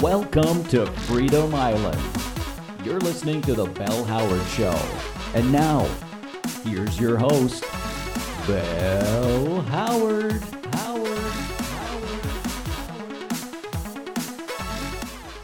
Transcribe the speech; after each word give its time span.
Welcome 0.00 0.64
to 0.68 0.86
Freedom 0.86 1.54
Island. 1.54 2.00
You're 2.86 3.00
listening 3.00 3.42
to 3.42 3.52
The 3.52 3.66
Bell 3.66 4.02
Howard 4.04 4.46
Show. 4.46 4.74
And 5.34 5.52
now, 5.52 5.86
here's 6.64 6.98
your 6.98 7.18
host, 7.18 7.64
Bell 8.46 9.60
Howard. 9.60 10.40
Howard. 10.72 11.20
Howard. 11.76 12.22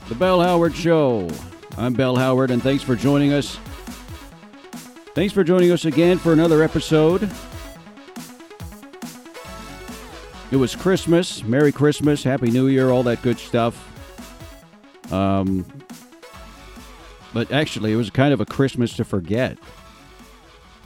The 0.09 0.15
Bell 0.15 0.41
Howard 0.41 0.75
Show. 0.75 1.29
I'm 1.77 1.93
Bell 1.93 2.17
Howard, 2.17 2.51
and 2.51 2.63
thanks 2.63 2.83
for 2.83 2.97
joining 2.97 3.35
us. 3.35 3.59
Thanks 5.15 5.35
for 5.35 5.45
joining 5.45 5.71
us 5.71 5.85
again 5.85 6.17
for 6.17 6.33
another 6.33 6.63
episode. 6.63 7.31
It 10.51 10.57
was 10.57 10.75
Christmas. 10.75 11.45
Merry 11.45 11.73
Christmas. 11.73 12.23
Happy 12.23 12.51
New 12.51 12.69
Year. 12.69 12.89
All 12.89 13.03
that 13.03 13.21
good 13.21 13.39
stuff. 13.39 13.93
Um, 15.13 15.65
but 17.33 17.53
actually, 17.53 17.93
it 17.93 17.97
was 17.97 18.11
kind 18.11 18.33
of 18.33 18.41
a 18.41 18.47
Christmas 18.47 18.95
to 18.97 19.05
forget. 19.05 19.59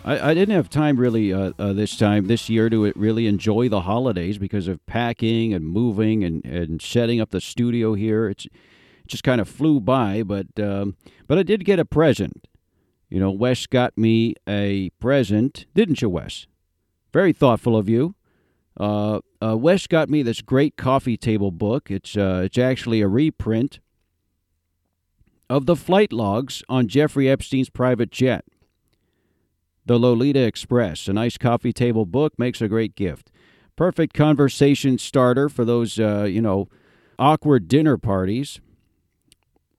I, 0.05 0.31
I 0.31 0.35
didn't 0.35 0.55
have 0.55 0.71
time 0.71 0.97
really 0.97 1.33
uh, 1.33 1.53
uh, 1.59 1.73
this 1.73 1.97
time, 1.97 2.27
this 2.27 2.49
year, 2.49 2.71
to 2.71 2.93
really 2.97 3.27
enjoy 3.27 3.69
the 3.69 3.83
holidays 3.83 4.39
because 4.39 4.67
of 4.67 4.85
packing 4.87 5.53
and 5.53 5.67
moving 5.67 6.25
and, 6.25 6.45
and 6.45 6.81
setting 6.81 7.21
up 7.21 7.31
the 7.31 7.41
studio 7.41 7.95
here. 7.95 8.29
It's 8.29 8.47
it 8.47 9.07
just 9.07 9.25
kind 9.25 9.41
of 9.41 9.49
flew 9.49 9.81
by, 9.81 10.23
but 10.23 10.47
um, 10.59 10.97
but 11.27 11.39
I 11.39 11.43
did 11.43 11.65
get 11.65 11.79
a 11.79 11.85
present. 11.85 12.49
You 13.09 13.19
know, 13.21 13.31
Wes 13.31 13.67
got 13.67 13.99
me 13.99 14.35
a 14.49 14.91
present, 15.01 15.67
didn't 15.75 16.01
you, 16.01 16.09
Wes? 16.09 16.47
Very 17.13 17.33
thoughtful 17.33 17.77
of 17.77 17.89
you. 17.89 18.15
Uh, 18.79 19.21
uh, 19.43 19.57
Wes 19.57 19.87
got 19.87 20.09
me 20.09 20.23
this 20.23 20.41
great 20.41 20.77
coffee 20.77 21.17
table 21.17 21.51
book. 21.51 21.91
It's 21.91 22.17
uh, 22.17 22.43
it's 22.45 22.57
actually 22.57 23.01
a 23.01 23.09
reprint 23.09 23.81
of 25.51 25.67
the 25.67 25.75
flight 25.75 26.13
logs 26.13 26.63
on 26.69 26.87
Jeffrey 26.87 27.29
Epstein's 27.29 27.69
private 27.69 28.13
jet. 28.13 28.45
The 29.85 29.99
Lolita 29.99 30.45
Express, 30.45 31.09
a 31.09 31.13
nice 31.13 31.37
coffee 31.37 31.73
table 31.73 32.07
book, 32.07 32.39
makes 32.39 32.63
a 32.63 32.69
great 32.69 32.95
gift. 32.95 33.33
Perfect 33.75 34.15
conversation 34.15 34.97
starter 34.97 35.49
for 35.49 35.65
those, 35.65 35.99
uh, 35.99 36.23
you 36.23 36.41
know, 36.41 36.69
awkward 37.19 37.67
dinner 37.67 37.99
parties, 37.99 38.61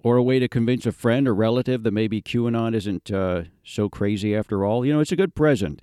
or 0.04 0.18
a 0.18 0.24
way 0.24 0.40
to 0.40 0.50
convince 0.50 0.86
a 0.86 0.92
friend 0.92 1.26
or 1.26 1.34
relative 1.34 1.84
that 1.84 1.92
maybe 1.92 2.22
QAnon 2.22 2.76
isn't 2.76 3.10
uh, 3.10 3.44
so 3.64 3.88
crazy 3.88 4.36
after 4.36 4.66
all. 4.66 4.86
You 4.86 4.94
know, 4.94 5.00
it's 5.00 5.14
a 5.14 5.16
good 5.16 5.36
present. 5.36 5.82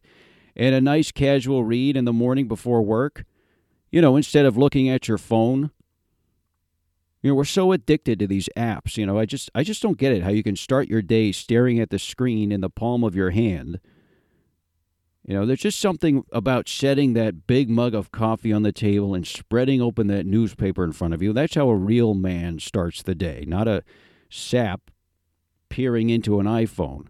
And 0.54 0.74
a 0.74 0.80
nice 0.82 1.12
casual 1.12 1.64
read 1.64 1.96
in 1.96 2.04
the 2.04 2.12
morning 2.12 2.46
before 2.46 2.82
work. 2.82 3.24
You 3.90 4.02
know, 4.02 4.16
instead 4.16 4.44
of 4.44 4.58
looking 4.58 4.90
at 4.90 5.08
your 5.08 5.18
phone 5.18 5.70
you 7.22 7.30
know, 7.30 7.34
we're 7.34 7.44
so 7.44 7.72
addicted 7.72 8.18
to 8.20 8.26
these 8.26 8.48
apps. 8.56 8.96
You 8.96 9.06
know, 9.06 9.18
I 9.18 9.26
just 9.26 9.50
I 9.54 9.62
just 9.62 9.82
don't 9.82 9.98
get 9.98 10.12
it 10.12 10.22
how 10.22 10.30
you 10.30 10.42
can 10.42 10.56
start 10.56 10.88
your 10.88 11.02
day 11.02 11.32
staring 11.32 11.80
at 11.80 11.90
the 11.90 11.98
screen 11.98 12.52
in 12.52 12.60
the 12.60 12.70
palm 12.70 13.02
of 13.02 13.16
your 13.16 13.30
hand. 13.30 13.80
You 15.26 15.34
know, 15.34 15.44
there's 15.44 15.60
just 15.60 15.80
something 15.80 16.24
about 16.32 16.68
setting 16.68 17.12
that 17.12 17.46
big 17.46 17.68
mug 17.68 17.94
of 17.94 18.10
coffee 18.12 18.52
on 18.52 18.62
the 18.62 18.72
table 18.72 19.14
and 19.14 19.26
spreading 19.26 19.82
open 19.82 20.06
that 20.06 20.24
newspaper 20.24 20.84
in 20.84 20.92
front 20.92 21.12
of 21.12 21.20
you. 21.20 21.34
That's 21.34 21.54
how 21.54 21.68
a 21.68 21.76
real 21.76 22.14
man 22.14 22.60
starts 22.60 23.02
the 23.02 23.14
day, 23.14 23.44
not 23.46 23.68
a 23.68 23.82
sap 24.30 24.90
peering 25.68 26.08
into 26.08 26.40
an 26.40 26.46
iPhone. 26.46 27.08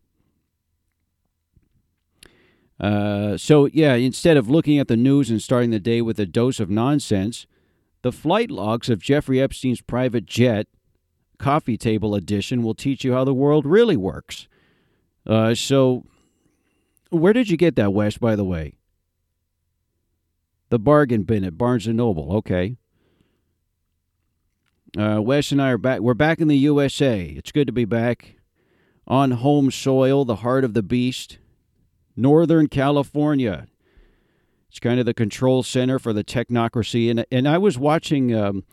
Uh, 2.81 3.37
so, 3.37 3.67
yeah, 3.67 3.95
instead 3.95 4.37
of 4.37 4.49
looking 4.51 4.79
at 4.79 4.89
the 4.89 4.97
news 4.97 5.31
and 5.31 5.43
starting 5.43 5.71
the 5.71 5.81
day 5.81 6.01
with 6.01 6.19
a 6.19 6.27
dose 6.27 6.59
of 6.59 6.71
nonsense, 6.71 7.47
the 8.03 8.13
flight 8.13 8.51
logs 8.51 8.89
of 8.89 9.03
Jeffrey 9.03 9.41
Epstein's 9.41 9.81
private 9.81 10.27
jet, 10.27 10.67
coffee 11.39 11.77
table 11.77 12.15
edition, 12.15 12.63
will 12.63 12.75
teach 12.75 13.05
you 13.05 13.13
how 13.13 13.25
the 13.25 13.35
world 13.35 13.67
really 13.67 13.97
works. 13.97 14.49
Uh, 15.27 15.55
so, 15.55 16.05
where 17.11 17.33
did 17.33 17.51
you 17.51 17.57
get 17.57 17.77
that, 17.77 17.93
Wes, 17.93 18.19
by 18.19 18.37
the 18.37 18.45
way? 18.45 18.75
The 20.71 20.79
bargain 20.79 21.23
bin 21.23 21.45
at 21.45 21.59
Barnes 21.59 21.87
& 21.87 21.89
Noble. 21.89 22.33
Okay. 22.37 22.77
Uh, 24.97 25.21
Wes 25.21 25.53
and 25.53 25.61
I 25.61 25.71
are 25.71 25.79
back. 25.79 26.01
We're 26.01 26.15
back 26.15 26.41
in 26.41 26.49
the 26.49 26.57
USA. 26.57 27.25
It's 27.25 27.53
good 27.53 27.67
to 27.67 27.73
be 27.73 27.85
back 27.85 28.37
on 29.07 29.33
home 29.33 29.71
soil, 29.71 30.25
the 30.25 30.37
heart 30.37 30.65
of 30.65 30.75
the 30.75 30.83
beast, 30.83 31.39
Northern 32.17 32.69
California. 32.69 33.67
It's 34.69 34.81
kind 34.81 35.01
of 35.01 35.07
the 35.07 35.15
control 35.15 35.63
center 35.63 35.99
for 35.99 36.13
the 36.13 36.25
technocracy. 36.25 37.11
And, 37.11 37.25
and 37.33 37.49
I 37.49 37.59
was 37.59 37.79
watching 37.79 38.35
um, 38.35 38.65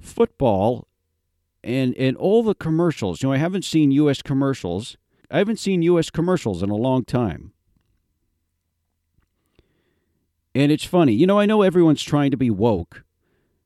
football 0.00 0.88
and, 1.62 1.94
and 1.96 2.16
all 2.16 2.42
the 2.42 2.54
commercials. 2.54 3.22
You 3.22 3.28
know, 3.28 3.32
I 3.32 3.38
haven't 3.38 3.64
seen 3.64 3.90
U.S. 3.92 4.22
commercials. 4.22 4.96
I 5.30 5.38
haven't 5.38 5.58
seen 5.58 5.82
U.S. 5.82 6.10
commercials 6.10 6.62
in 6.62 6.70
a 6.70 6.76
long 6.76 7.04
time. 7.04 7.52
And 10.54 10.72
it's 10.72 10.84
funny. 10.84 11.12
You 11.12 11.26
know, 11.26 11.38
I 11.38 11.46
know 11.46 11.62
everyone's 11.62 12.02
trying 12.02 12.30
to 12.30 12.36
be 12.36 12.50
woke, 12.50 13.04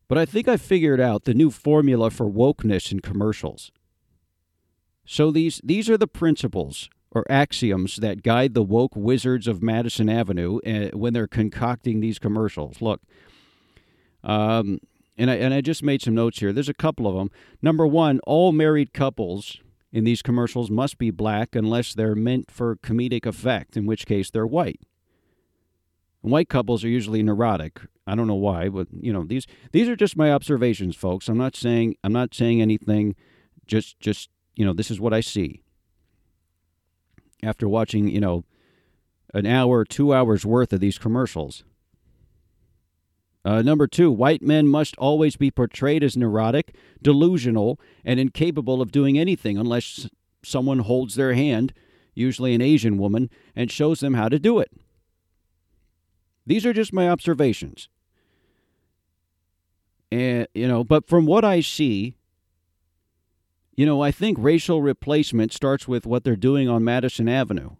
but 0.09 0.19
I 0.19 0.27
think 0.27 0.49
I 0.49 0.57
figured 0.57 1.01
out 1.01 1.25
the 1.25 1.35
new 1.35 1.51
formula 1.51 2.11
for 2.11 2.29
wokeness 2.29 2.91
in 2.91 3.01
commercials. 3.01 3.71
So 5.07 5.31
these 5.31 5.61
these 5.65 5.89
are 5.89 5.97
the 5.97 6.07
principles 6.07 6.89
or 7.13 7.25
axioms 7.31 7.97
that 7.97 8.23
guide 8.23 8.55
the 8.55 8.63
woke 8.63 8.95
wizards 8.95 9.49
of 9.49 9.63
Madison 9.63 10.09
Avenue 10.09 10.61
uh, 10.67 10.97
when 10.97 11.13
they're 11.13 11.27
concocting 11.27 12.01
these 12.01 12.19
commercials. 12.19 12.81
Look, 12.81 13.01
um, 14.23 14.81
and 15.19 15.31
I 15.31 15.35
and 15.37 15.53
I 15.53 15.61
just 15.61 15.83
made 15.83 16.03
some 16.03 16.15
notes 16.15 16.39
here. 16.39 16.53
There's 16.53 16.69
a 16.69 16.75
couple 16.75 17.07
of 17.07 17.15
them. 17.15 17.31
Number 17.61 17.87
one, 17.87 18.21
all 18.21 18.53
married 18.53 18.93
couples 18.93 19.59
in 19.93 20.05
these 20.05 20.23
commercials 20.23 20.71
must 20.71 20.99
be 20.99 21.11
black 21.11 21.55
unless 21.55 21.95
they're 21.95 22.15
meant 22.15 22.51
for 22.51 22.77
comedic 22.77 23.27
effect, 23.27 23.77
in 23.77 23.87
which 23.87 24.07
case 24.07 24.31
they're 24.31 24.47
white. 24.47 24.81
White 26.23 26.49
couples 26.49 26.85
are 26.85 26.89
usually 26.89 27.23
neurotic. 27.23 27.81
I 28.07 28.15
don't 28.15 28.27
know 28.27 28.35
why, 28.35 28.69
but 28.69 28.89
you 28.93 29.13
know 29.13 29.25
these 29.25 29.47
these 29.73 29.89
are 29.89 29.97
just 29.97 30.17
my 30.17 30.33
observations, 30.33 30.95
folks. 30.95 31.29
I'm 31.29 31.39
not 31.39 31.57
saying 31.57 31.97
I'm 32.05 32.13
not 32.13 32.35
saying 32.35 32.63
anything. 32.63 33.17
Just 33.67 33.99
just 34.01 34.31
you 34.55 34.65
know 34.65 34.73
this 34.73 34.91
is 34.91 35.01
what 35.01 35.15
I 35.15 35.21
see 35.21 35.63
after 37.43 37.69
watching, 37.69 38.09
you 38.09 38.21
know, 38.21 38.45
an 39.35 39.47
hour, 39.47 39.85
two 39.85 40.13
hours 40.13 40.45
worth 40.45 40.73
of 40.73 40.81
these 40.81 40.99
commercials. 40.99 41.65
Uh, 43.45 43.63
number 43.63 43.87
two, 43.87 44.11
white 44.11 44.43
men 44.43 44.67
must 44.67 44.97
always 44.97 45.37
be 45.37 45.51
portrayed 45.51 46.03
as 46.03 46.17
neurotic, 46.17 46.75
delusional, 47.01 47.81
and 48.05 48.21
incapable 48.21 48.83
of 48.83 48.93
doing 48.93 49.19
anything 49.19 49.57
unless 49.57 50.09
someone 50.45 50.81
holds 50.81 51.15
their 51.15 51.33
hand, 51.33 51.73
usually 52.15 52.55
an 52.55 52.61
Asian 52.61 52.99
woman, 52.99 53.31
and 53.57 53.71
shows 53.71 54.01
them 54.01 54.15
how 54.15 54.29
to 54.29 54.39
do 54.39 54.59
it. 54.59 54.71
These 56.47 56.67
are 56.67 56.73
just 56.73 56.93
my 56.93 57.09
observations. 57.09 57.89
And, 60.13 60.49
you 60.55 60.67
know, 60.67 60.85
but 60.85 61.09
from 61.09 61.25
what 61.25 61.45
I 61.45 61.61
see, 61.61 62.17
you 63.81 63.87
know, 63.87 64.03
I 64.03 64.11
think 64.11 64.37
racial 64.39 64.83
replacement 64.83 65.55
starts 65.55 65.89
with 65.89 66.05
what 66.05 66.23
they're 66.23 66.37
doing 66.37 66.69
on 66.69 66.85
Madison 66.85 67.31
Avenue. 67.31 67.77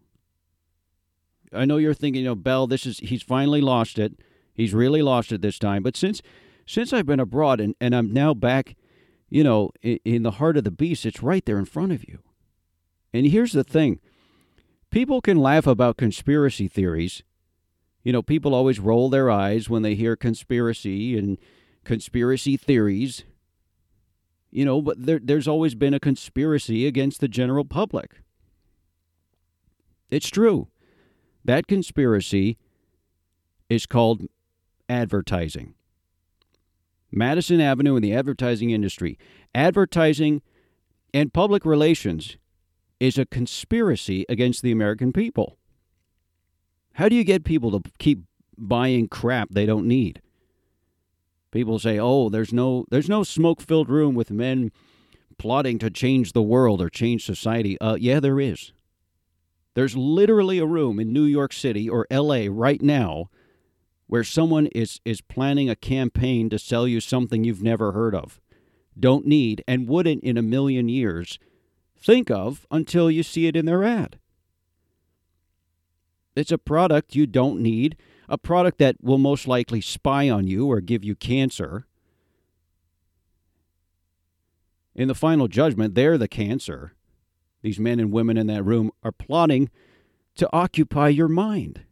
I 1.53 1.67
know 1.67 1.77
you're 1.77 1.93
thinking, 1.93 2.23
you 2.23 2.29
know, 2.29 2.35
Bell, 2.35 2.67
this 2.67 2.87
is 2.87 3.01
he's 3.01 3.23
finally 3.23 3.61
lost 3.61 3.99
it. 3.99 4.15
He's 4.55 4.73
really 4.73 5.03
lost 5.03 5.31
it 5.31 5.43
this 5.43 5.59
time. 5.59 5.83
But 5.83 5.99
since 5.99 6.23
since 6.65 6.95
I've 6.95 7.05
been 7.05 7.21
abroad 7.21 7.61
and, 7.61 7.75
and 7.83 7.95
I'm 7.95 8.15
now 8.15 8.33
back, 8.33 8.77
you 9.29 9.45
know, 9.45 9.73
in, 9.83 9.99
in 10.07 10.23
the 10.23 10.31
heart 10.31 10.57
of 10.57 10.65
the 10.65 10.71
beast, 10.71 11.05
it's 11.05 11.23
right 11.23 11.45
there 11.45 11.59
in 11.59 11.67
front 11.67 11.93
of 11.93 12.09
you. 12.09 12.21
And 13.13 13.27
here's 13.27 13.53
the 13.53 13.63
thing. 13.63 14.01
People 14.91 15.21
can 15.21 15.37
laugh 15.37 15.67
about 15.67 15.99
conspiracy 15.99 16.67
theories. 16.67 17.25
You 18.05 18.15
know, 18.15 18.23
people 18.23 18.55
always 18.55 18.81
roll 18.81 19.11
their 19.11 19.31
eyes 19.31 19.69
when 19.69 19.83
they 19.83 19.97
hear 19.97 20.17
conspiracy 20.17 21.19
and 21.19 21.37
conspiracy 21.85 22.57
theories. 22.57 23.25
You 24.51 24.65
know, 24.65 24.83
but 24.83 25.05
there, 25.05 25.21
there's 25.23 25.47
always 25.47 25.75
been 25.75 25.95
a 25.95 26.01
conspiracy 26.01 26.87
against 26.87 27.21
the 27.21 27.29
general 27.29 27.65
public. 27.65 28.23
It's 30.11 30.29
true. 30.29 30.69
That 31.45 31.67
conspiracy 31.67 32.59
is 33.69 33.87
called 33.87 34.23
advertising. 34.89 35.75
Madison 37.13 37.61
Avenue 37.61 37.97
and 37.97 38.05
the 38.05 38.15
advertising 38.15 38.71
industry. 38.71 39.19
Advertising 39.55 40.43
and 41.15 41.33
public 41.33 41.65
relations 41.65 42.37
is 42.99 43.19
a 43.19 43.27
conspiracy 43.27 44.25
against 44.29 44.63
the 44.63 44.71
American 44.71 45.13
people. 45.13 45.57
How 46.95 47.09
do 47.09 47.17
you 47.17 47.25
get 47.25 47.45
people 47.45 47.71
to 47.73 47.91
keep 47.99 48.25
buying 48.59 49.09
crap 49.09 49.49
they 49.51 49.67
don't 49.67 49.87
need? 49.87 50.21
People 51.51 51.79
say, 51.79 51.99
"Oh, 51.99 52.29
there's 52.29 52.53
no 52.53 52.85
there's 52.91 53.09
no 53.09 53.23
smoke-filled 53.23 53.89
room 53.89 54.15
with 54.15 54.31
men 54.31 54.71
plotting 55.39 55.79
to 55.81 55.91
change 55.91 56.33
the 56.33 56.43
world 56.43 56.81
or 56.81 56.89
change 56.89 57.25
society." 57.25 57.79
Uh, 57.81 57.97
yeah, 57.97 58.21
there 58.21 58.41
is. 58.41 58.73
There's 59.75 59.97
literally 59.97 60.59
a 60.59 60.67
room 60.67 60.99
in 60.99 61.13
New 61.13 61.25
York 61.25 61.53
City 61.53 61.89
or 61.89 62.07
L.A. 62.11 62.49
right 62.49 62.83
now 62.83 63.31
where 64.07 64.25
someone 64.25 64.67
is 64.69 65.01
is 65.05 65.21
planning 65.21 65.71
a 65.71 65.77
campaign 65.77 66.51
to 66.51 66.59
sell 66.59 66.87
you 66.87 67.01
something 67.01 67.45
you've 67.45 67.63
never 67.63 67.93
heard 67.93 68.15
of. 68.15 68.41
don't 68.99 69.25
need, 69.25 69.63
and 69.69 69.89
wouldn't 69.89 70.23
in 70.25 70.37
a 70.37 70.43
million 70.43 70.89
years 70.89 71.39
think 71.97 72.31
of 72.31 72.67
until 72.71 73.11
you 73.11 73.23
see 73.23 73.47
it 73.47 73.57
in 73.57 73.67
their 73.67 73.85
ad. 73.85 74.19
It's 76.35 76.51
a 76.51 76.59
product 76.59 77.15
you 77.15 77.27
don't 77.27 77.61
need, 77.61 77.97
a 78.31 78.39
product 78.39 78.79
that 78.79 78.97
will 79.03 79.19
most 79.19 79.49
likely 79.49 79.81
spy 79.81 80.31
on 80.31 80.47
you 80.47 80.71
or 80.71 80.81
give 80.81 81.05
you 81.05 81.17
cancer. 81.17 81.85
In 84.95 85.09
the 85.09 85.17
final 85.17 85.49
judgment, 85.49 85.97
they're 85.97 86.17
the 86.17 86.29
cancer. 86.29 86.95
These 87.63 87.81
men 87.81 87.99
and 87.99 88.13
women 88.13 88.39
in 88.39 88.47
that 88.47 88.63
room 88.63 88.93
are 89.03 89.13
plotting 89.13 89.69
to 90.37 90.49
occupy 90.53 91.09
your 91.09 91.29
mind, 91.29 91.83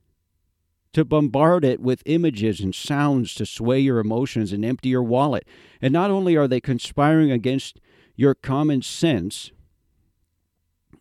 to 0.92 1.04
bombard 1.04 1.64
it 1.64 1.80
with 1.80 2.02
images 2.06 2.60
and 2.60 2.72
sounds 2.72 3.34
to 3.34 3.44
sway 3.44 3.80
your 3.80 3.98
emotions 3.98 4.52
and 4.52 4.64
empty 4.64 4.90
your 4.90 5.02
wallet. 5.02 5.44
And 5.82 5.92
not 5.92 6.12
only 6.12 6.36
are 6.36 6.48
they 6.48 6.60
conspiring 6.60 7.32
against 7.32 7.80
your 8.14 8.36
common 8.36 8.82
sense 8.82 9.50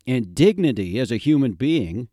and 0.08 0.34
dignity 0.34 1.00
as 1.00 1.12
a 1.12 1.18
human 1.18 1.54
being, 1.54 2.10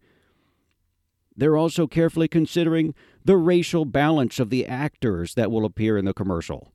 they're 1.37 1.57
also 1.57 1.87
carefully 1.87 2.29
considering 2.29 2.95
the 3.25 3.37
racial 3.37 3.85
balance 3.85 4.39
of 4.39 4.51
the 4.51 4.67
actors 4.67 5.35
that 5.35 5.51
will 5.51 5.65
appear 5.65 5.97
in 5.97 6.05
the 6.05 6.13
commercial. 6.13 6.73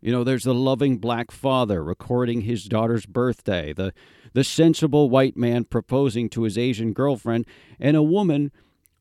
You 0.00 0.10
know, 0.10 0.24
there's 0.24 0.42
the 0.42 0.54
loving 0.54 0.98
black 0.98 1.30
father 1.30 1.82
recording 1.82 2.40
his 2.40 2.64
daughter's 2.64 3.06
birthday, 3.06 3.72
the, 3.72 3.94
the 4.32 4.42
sensible 4.42 5.08
white 5.08 5.36
man 5.36 5.62
proposing 5.64 6.28
to 6.30 6.42
his 6.42 6.58
Asian 6.58 6.92
girlfriend, 6.92 7.46
and 7.78 7.96
a 7.96 8.02
woman 8.02 8.50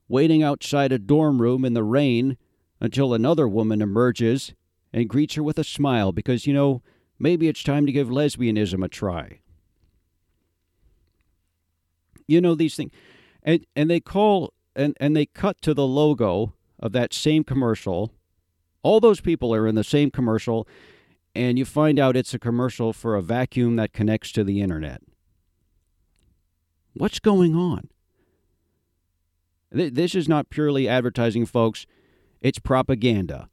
waiting 0.08 0.44
outside 0.44 0.92
a 0.92 1.00
dorm 1.00 1.42
room 1.42 1.66
in 1.66 1.74
the 1.74 1.84
rain 1.84 2.38
until 2.80 3.16
another 3.16 3.48
woman 3.48 3.82
emerges 3.82 4.54
and 4.94 5.10
greets 5.10 5.36
her 5.36 5.44
with 5.44 5.58
a 5.58 5.64
smile 5.64 6.12
because, 6.12 6.46
you 6.46 6.54
know, 6.54 6.84
maybe 7.18 7.48
it's 7.48 7.64
time 7.64 7.88
to 7.88 7.92
give 7.92 8.10
lesbianism 8.10 8.86
a 8.86 8.88
try. 8.88 9.40
You 12.28 12.42
know, 12.42 12.54
these 12.54 12.76
things. 12.76 12.92
And, 13.42 13.66
and 13.76 13.90
they 13.90 14.00
call 14.00 14.54
and, 14.76 14.96
and 15.00 15.16
they 15.16 15.26
cut 15.26 15.62
to 15.62 15.74
the 15.74 15.88
logo 15.88 16.54
of 16.80 16.92
that 16.94 17.14
same 17.14 17.44
commercial. 17.44 18.12
All 18.84 19.00
those 19.00 19.22
people 19.22 19.54
are 19.54 19.68
in 19.68 19.76
the 19.76 19.84
same 19.84 20.12
commercial, 20.12 20.68
and 21.36 21.58
you 21.60 21.66
find 21.66 22.00
out 22.00 22.18
it's 22.18 22.34
a 22.34 22.40
commercial 22.40 22.94
for 22.94 23.16
a 23.16 23.22
vacuum 23.22 23.76
that 23.76 23.94
connects 23.94 24.32
to 24.34 24.44
the 24.44 24.62
internet. 24.62 25.02
What's 26.94 27.20
going 27.20 27.56
on? 27.56 27.90
This 29.72 30.16
is 30.16 30.28
not 30.28 30.50
purely 30.50 30.88
advertising, 30.88 31.46
folks. 31.46 31.86
It's 32.42 32.60
propaganda. 32.60 33.48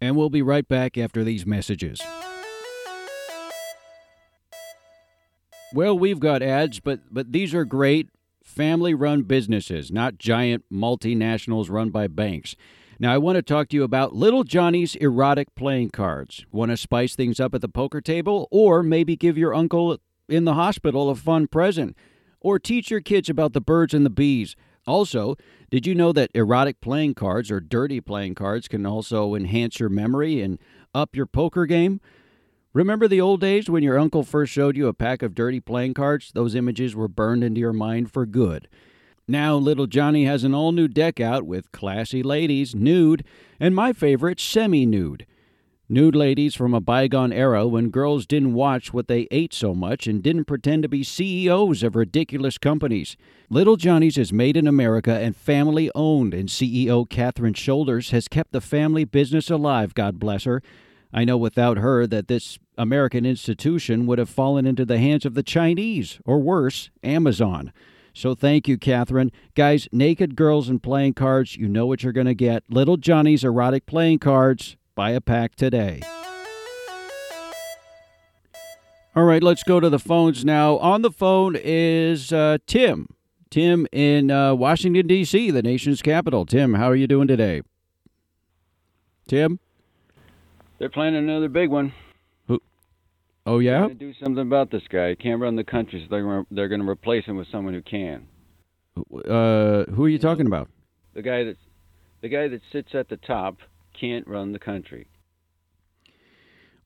And 0.00 0.16
we'll 0.16 0.30
be 0.30 0.42
right 0.42 0.66
back 0.66 0.98
after 0.98 1.22
these 1.22 1.46
messages. 1.46 2.00
Well, 5.72 5.98
we've 5.98 6.18
got 6.18 6.42
ads, 6.42 6.80
but 6.80 7.00
but 7.10 7.32
these 7.32 7.54
are 7.54 7.64
great 7.64 8.08
family-run 8.48 9.22
businesses, 9.22 9.92
not 9.92 10.18
giant 10.18 10.64
multinationals 10.72 11.70
run 11.70 11.90
by 11.90 12.08
banks. 12.08 12.56
Now, 12.98 13.14
I 13.14 13.18
want 13.18 13.36
to 13.36 13.42
talk 13.42 13.68
to 13.68 13.76
you 13.76 13.84
about 13.84 14.14
Little 14.14 14.42
Johnny's 14.42 14.96
erotic 14.96 15.54
playing 15.54 15.90
cards. 15.90 16.44
Want 16.50 16.72
to 16.72 16.76
spice 16.76 17.14
things 17.14 17.38
up 17.38 17.54
at 17.54 17.60
the 17.60 17.68
poker 17.68 18.00
table? 18.00 18.48
Or 18.50 18.82
maybe 18.82 19.14
give 19.14 19.38
your 19.38 19.54
uncle 19.54 19.98
in 20.28 20.44
the 20.44 20.54
hospital 20.54 21.08
a 21.08 21.14
fun 21.14 21.46
present? 21.46 21.96
Or 22.40 22.58
teach 22.58 22.90
your 22.90 23.00
kids 23.00 23.28
about 23.28 23.52
the 23.52 23.60
birds 23.60 23.94
and 23.94 24.04
the 24.04 24.10
bees? 24.10 24.56
Also, 24.86 25.36
did 25.70 25.86
you 25.86 25.94
know 25.94 26.12
that 26.12 26.30
erotic 26.34 26.80
playing 26.80 27.14
cards 27.14 27.50
or 27.50 27.60
dirty 27.60 28.00
playing 28.00 28.34
cards 28.34 28.66
can 28.66 28.84
also 28.86 29.34
enhance 29.34 29.78
your 29.78 29.90
memory 29.90 30.40
and 30.40 30.58
up 30.94 31.14
your 31.14 31.26
poker 31.26 31.66
game? 31.66 32.00
Remember 32.78 33.08
the 33.08 33.20
old 33.20 33.40
days 33.40 33.68
when 33.68 33.82
your 33.82 33.98
uncle 33.98 34.22
first 34.22 34.52
showed 34.52 34.76
you 34.76 34.86
a 34.86 34.94
pack 34.94 35.20
of 35.20 35.34
dirty 35.34 35.58
playing 35.58 35.94
cards? 35.94 36.30
Those 36.32 36.54
images 36.54 36.94
were 36.94 37.08
burned 37.08 37.42
into 37.42 37.58
your 37.58 37.72
mind 37.72 38.12
for 38.12 38.24
good. 38.24 38.68
Now, 39.26 39.56
little 39.56 39.88
Johnny 39.88 40.26
has 40.26 40.44
an 40.44 40.54
all 40.54 40.70
new 40.70 40.86
deck 40.86 41.18
out 41.18 41.44
with 41.44 41.72
classy 41.72 42.22
ladies, 42.22 42.76
nude, 42.76 43.24
and 43.58 43.74
my 43.74 43.92
favorite, 43.92 44.38
semi 44.38 44.86
nude. 44.86 45.26
Nude 45.88 46.14
ladies 46.14 46.54
from 46.54 46.72
a 46.72 46.80
bygone 46.80 47.32
era 47.32 47.66
when 47.66 47.90
girls 47.90 48.26
didn't 48.26 48.54
watch 48.54 48.92
what 48.92 49.08
they 49.08 49.26
ate 49.32 49.52
so 49.52 49.74
much 49.74 50.06
and 50.06 50.22
didn't 50.22 50.44
pretend 50.44 50.84
to 50.84 50.88
be 50.88 51.02
CEOs 51.02 51.82
of 51.82 51.96
ridiculous 51.96 52.58
companies. 52.58 53.16
Little 53.50 53.74
Johnny's 53.74 54.16
is 54.16 54.32
made 54.32 54.56
in 54.56 54.68
America 54.68 55.14
and 55.14 55.34
family 55.34 55.90
owned, 55.96 56.32
and 56.32 56.48
CEO 56.48 57.10
Catherine 57.10 57.54
Shoulders 57.54 58.10
has 58.10 58.28
kept 58.28 58.52
the 58.52 58.60
family 58.60 59.04
business 59.04 59.50
alive, 59.50 59.94
God 59.94 60.20
bless 60.20 60.44
her. 60.44 60.62
I 61.12 61.24
know 61.24 61.36
without 61.36 61.78
her 61.78 62.06
that 62.06 62.28
this 62.28 62.58
American 62.76 63.24
institution 63.24 64.06
would 64.06 64.18
have 64.18 64.28
fallen 64.28 64.66
into 64.66 64.84
the 64.84 64.98
hands 64.98 65.24
of 65.24 65.34
the 65.34 65.42
Chinese, 65.42 66.20
or 66.24 66.38
worse, 66.38 66.90
Amazon. 67.02 67.72
So 68.12 68.34
thank 68.34 68.68
you, 68.68 68.76
Catherine. 68.76 69.30
Guys, 69.54 69.88
naked 69.92 70.36
girls 70.36 70.68
and 70.68 70.82
playing 70.82 71.14
cards, 71.14 71.56
you 71.56 71.68
know 71.68 71.86
what 71.86 72.02
you're 72.02 72.12
going 72.12 72.26
to 72.26 72.34
get. 72.34 72.64
Little 72.68 72.96
Johnny's 72.96 73.44
erotic 73.44 73.86
playing 73.86 74.18
cards. 74.18 74.76
Buy 74.94 75.10
a 75.10 75.20
pack 75.20 75.54
today. 75.54 76.00
All 79.14 79.24
right, 79.24 79.42
let's 79.42 79.62
go 79.62 79.80
to 79.80 79.88
the 79.88 79.98
phones 79.98 80.44
now. 80.44 80.78
On 80.78 81.02
the 81.02 81.10
phone 81.10 81.56
is 81.56 82.32
uh, 82.32 82.58
Tim. 82.66 83.08
Tim 83.50 83.86
in 83.92 84.30
uh, 84.30 84.54
Washington, 84.54 85.06
D.C., 85.06 85.50
the 85.50 85.62
nation's 85.62 86.02
capital. 86.02 86.44
Tim, 86.44 86.74
how 86.74 86.90
are 86.90 86.96
you 86.96 87.06
doing 87.06 87.26
today? 87.28 87.62
Tim? 89.26 89.60
They're 90.78 90.88
planning 90.88 91.28
another 91.28 91.48
big 91.48 91.70
one. 91.70 91.92
Who? 92.46 92.60
Oh 93.46 93.58
yeah. 93.58 93.86
They're 93.86 93.94
do 93.94 94.14
something 94.22 94.42
about 94.42 94.70
this 94.70 94.84
guy. 94.88 95.10
He 95.10 95.16
can't 95.16 95.40
run 95.40 95.56
the 95.56 95.64
country, 95.64 96.00
so 96.00 96.06
they're 96.10 96.22
gonna, 96.22 96.46
they're 96.50 96.68
going 96.68 96.80
to 96.80 96.88
replace 96.88 97.24
him 97.24 97.36
with 97.36 97.48
someone 97.50 97.74
who 97.74 97.82
can. 97.82 98.26
Uh, 98.96 99.84
who 99.92 100.04
are 100.04 100.08
you 100.08 100.18
talking 100.18 100.46
about? 100.46 100.68
The 101.14 101.22
guy 101.22 101.44
that 101.44 101.56
the 102.20 102.28
guy 102.28 102.48
that 102.48 102.62
sits 102.72 102.94
at 102.94 103.08
the 103.08 103.16
top 103.16 103.58
can't 103.98 104.26
run 104.26 104.52
the 104.52 104.58
country. 104.58 105.06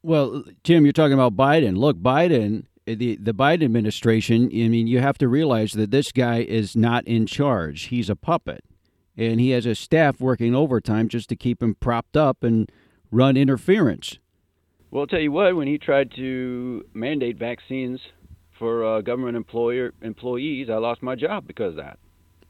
Well, 0.03 0.45
Tim, 0.65 0.85
you're 0.85 0.93
talking 0.93 1.15
about 1.15 1.37
Biden. 1.37 1.77
Look, 1.77 1.99
Biden, 1.99 2.65
the 2.87 3.17
the 3.17 3.35
Biden 3.35 3.65
administration. 3.65 4.47
I 4.47 4.69
mean, 4.69 4.87
you 4.87 5.01
have 5.01 5.19
to 5.19 5.29
realize 5.29 5.73
that 5.73 5.91
this 5.91 6.13
guy 6.13 6.41
is 6.41 6.77
not 6.77 7.07
in 7.07 7.27
charge. 7.27 7.85
He's 7.85 8.11
a 8.11 8.17
puppet, 8.17 8.65
and 9.17 9.41
he 9.41 9.51
has 9.51 9.67
a 9.67 9.75
staff 9.75 10.21
working 10.21 10.55
overtime 10.55 11.09
just 11.09 11.29
to 11.29 11.37
keep 11.37 11.63
him 11.63 11.75
propped 11.75 12.17
up 12.17 12.43
and 12.43 12.71
run 13.13 13.37
interference. 13.37 14.19
Well, 14.91 15.03
I'll 15.03 15.07
tell 15.07 15.21
you 15.21 15.31
what, 15.31 15.55
when 15.55 15.69
he 15.69 15.79
tried 15.79 16.11
to 16.17 16.85
mandate 16.93 17.39
vaccines 17.39 18.01
for 18.59 18.85
uh, 18.85 19.01
government 19.03 19.37
employer 19.37 19.93
employees, 20.03 20.69
I 20.69 20.77
lost 20.77 21.03
my 21.03 21.15
job 21.15 21.47
because 21.47 21.71
of 21.71 21.77
that. 21.77 21.99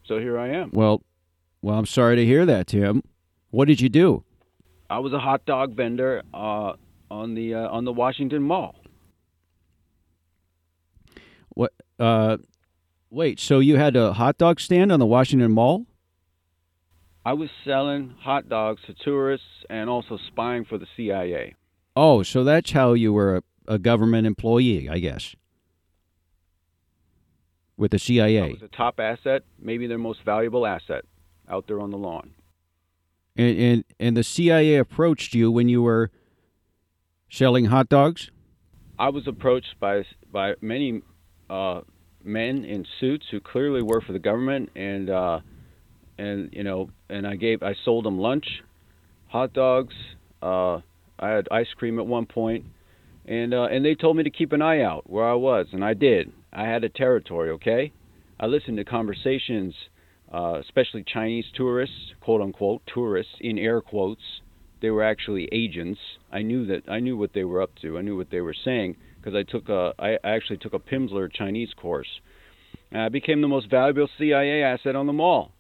So 0.07 0.19
here 0.19 0.38
I 0.38 0.49
am. 0.49 0.71
Well, 0.73 1.02
well, 1.61 1.78
I'm 1.78 1.87
sorry 1.87 2.16
to 2.16 2.25
hear 2.25 2.47
that, 2.47 2.69
Tim. 2.69 3.02
What 3.50 3.69
did 3.69 3.81
you 3.81 3.88
do? 3.88 4.25
I 4.88 4.99
was 4.99 5.12
a 5.12 5.19
hot 5.19 5.45
dog 5.45 5.75
vendor 5.75 6.23
uh, 6.35 6.73
on 7.11 7.35
the 7.35 7.54
uh, 7.54 7.69
on 7.69 7.85
the 7.85 7.92
Washington 7.92 8.42
Mall. 8.42 8.75
What? 11.50 11.73
Uh, 11.99 12.38
wait. 13.11 13.38
So 13.38 13.61
you 13.61 13.76
had 13.76 13.95
a 13.95 14.14
hot 14.14 14.38
dog 14.38 14.59
stand 14.59 14.90
on 14.90 14.99
the 14.99 15.07
Washington 15.07 15.52
Mall? 15.52 15.87
I 17.25 17.35
was 17.35 17.50
selling 17.64 18.14
hot 18.21 18.49
dogs 18.49 18.83
to 18.87 18.95
tourists 18.95 19.64
and 19.71 19.88
also 19.88 20.19
spying 20.29 20.64
for 20.64 20.76
the 20.76 20.87
CIA. 20.97 21.55
Oh, 21.95 22.23
so 22.23 22.43
that's 22.43 22.73
how 22.73 22.95
you 22.95 23.12
were 23.12 23.37
a, 23.37 23.43
a 23.75 23.79
government 23.79 24.26
employee, 24.26 24.88
I 24.88 24.99
guess, 24.99 25.37
with 27.76 27.93
the 27.93 27.99
CIA. 27.99 28.43
I 28.43 28.47
was 28.49 28.62
a 28.62 28.69
top 28.69 28.99
asset, 28.99 29.43
maybe 29.61 29.87
their 29.87 29.99
most 29.99 30.21
valuable 30.25 30.67
asset, 30.67 31.05
out 31.49 31.67
there 31.69 31.81
on 31.81 31.91
the 31.91 31.99
lawn. 31.99 32.33
And 33.37 33.59
and, 33.59 33.85
and 34.00 34.17
the 34.17 34.25
CIA 34.25 34.76
approached 34.76 35.35
you 35.35 35.50
when 35.50 35.69
you 35.69 35.83
were 35.83 36.11
selling 37.31 37.67
hot 37.67 37.88
dogs. 37.88 38.31
I 38.99 39.11
was 39.11 39.26
approached 39.26 39.79
by 39.79 40.05
by 40.31 40.55
many 40.61 41.02
uh, 41.49 41.83
men 42.25 42.64
in 42.64 42.85
suits 43.00 43.26
who 43.31 43.41
clearly 43.41 43.81
work 43.81 44.05
for 44.05 44.12
the 44.12 44.19
government, 44.19 44.71
and 44.75 45.09
uh, 45.09 45.41
and 46.19 46.50
you 46.52 46.64
know, 46.64 46.90
and 47.09 47.26
I 47.26 47.37
gave 47.37 47.62
I 47.62 47.75
sold 47.85 48.04
them 48.04 48.19
lunch, 48.19 48.62
hot 49.28 49.52
dogs. 49.52 49.95
Uh, 50.42 50.81
I 51.19 51.28
had 51.28 51.49
ice 51.50 51.69
cream 51.76 51.99
at 51.99 52.07
one 52.07 52.26
point, 52.26 52.66
and 53.26 53.54
uh, 53.54 53.64
and 53.64 53.85
they 53.85 53.95
told 53.95 54.16
me 54.16 54.25
to 54.25 54.31
keep 54.31 54.52
an 54.52 54.62
eye 54.62 54.83
out 54.83 55.09
where 55.09 55.28
I 55.28 55.35
was, 55.35 55.66
and 55.73 55.85
I 55.85 55.95
did. 55.95 56.33
I 56.52 56.64
had 56.64 56.85
a 56.85 56.88
territory, 56.88 57.50
okay. 57.50 57.92
I 58.38 58.47
listened 58.47 58.76
to 58.78 58.85
conversations, 58.85 59.75
uh, 60.33 60.59
especially 60.61 61.04
Chinese 61.04 61.47
tourists, 61.54 62.12
quote 62.21 62.40
unquote 62.40 62.83
tourists 62.92 63.35
in 63.40 63.59
air 63.59 63.81
quotes. 63.81 64.40
They 64.81 64.90
were 64.90 65.04
actually 65.04 65.49
agents. 65.52 66.00
I 66.33 66.42
knew 66.42 66.66
that 66.66 66.83
I 66.88 66.99
knew 66.99 67.16
what 67.16 67.33
they 67.35 67.45
were 67.45 67.62
up 67.62 67.71
to. 67.83 67.99
I 67.99 68.02
knew 68.02 68.16
what 68.16 68.31
they 68.31 68.40
were 68.40 68.54
saying 68.64 68.97
because 69.16 69.37
I 69.37 69.45
took 69.45 69.69
a 69.69 69.95
I 69.99 70.19
actually 70.25 70.59
took 70.59 70.75
a 70.75 70.81
Pimsleur 70.81 71.33
Chinese 71.33 71.73
course. 71.76 72.09
I 72.95 73.09
became 73.09 73.40
the 73.40 73.49
most 73.49 73.71
valuable 73.71 74.09
CIA 74.19 74.62
asset 74.62 74.97
on 74.97 75.07
the 75.07 75.12
mall. 75.12 75.52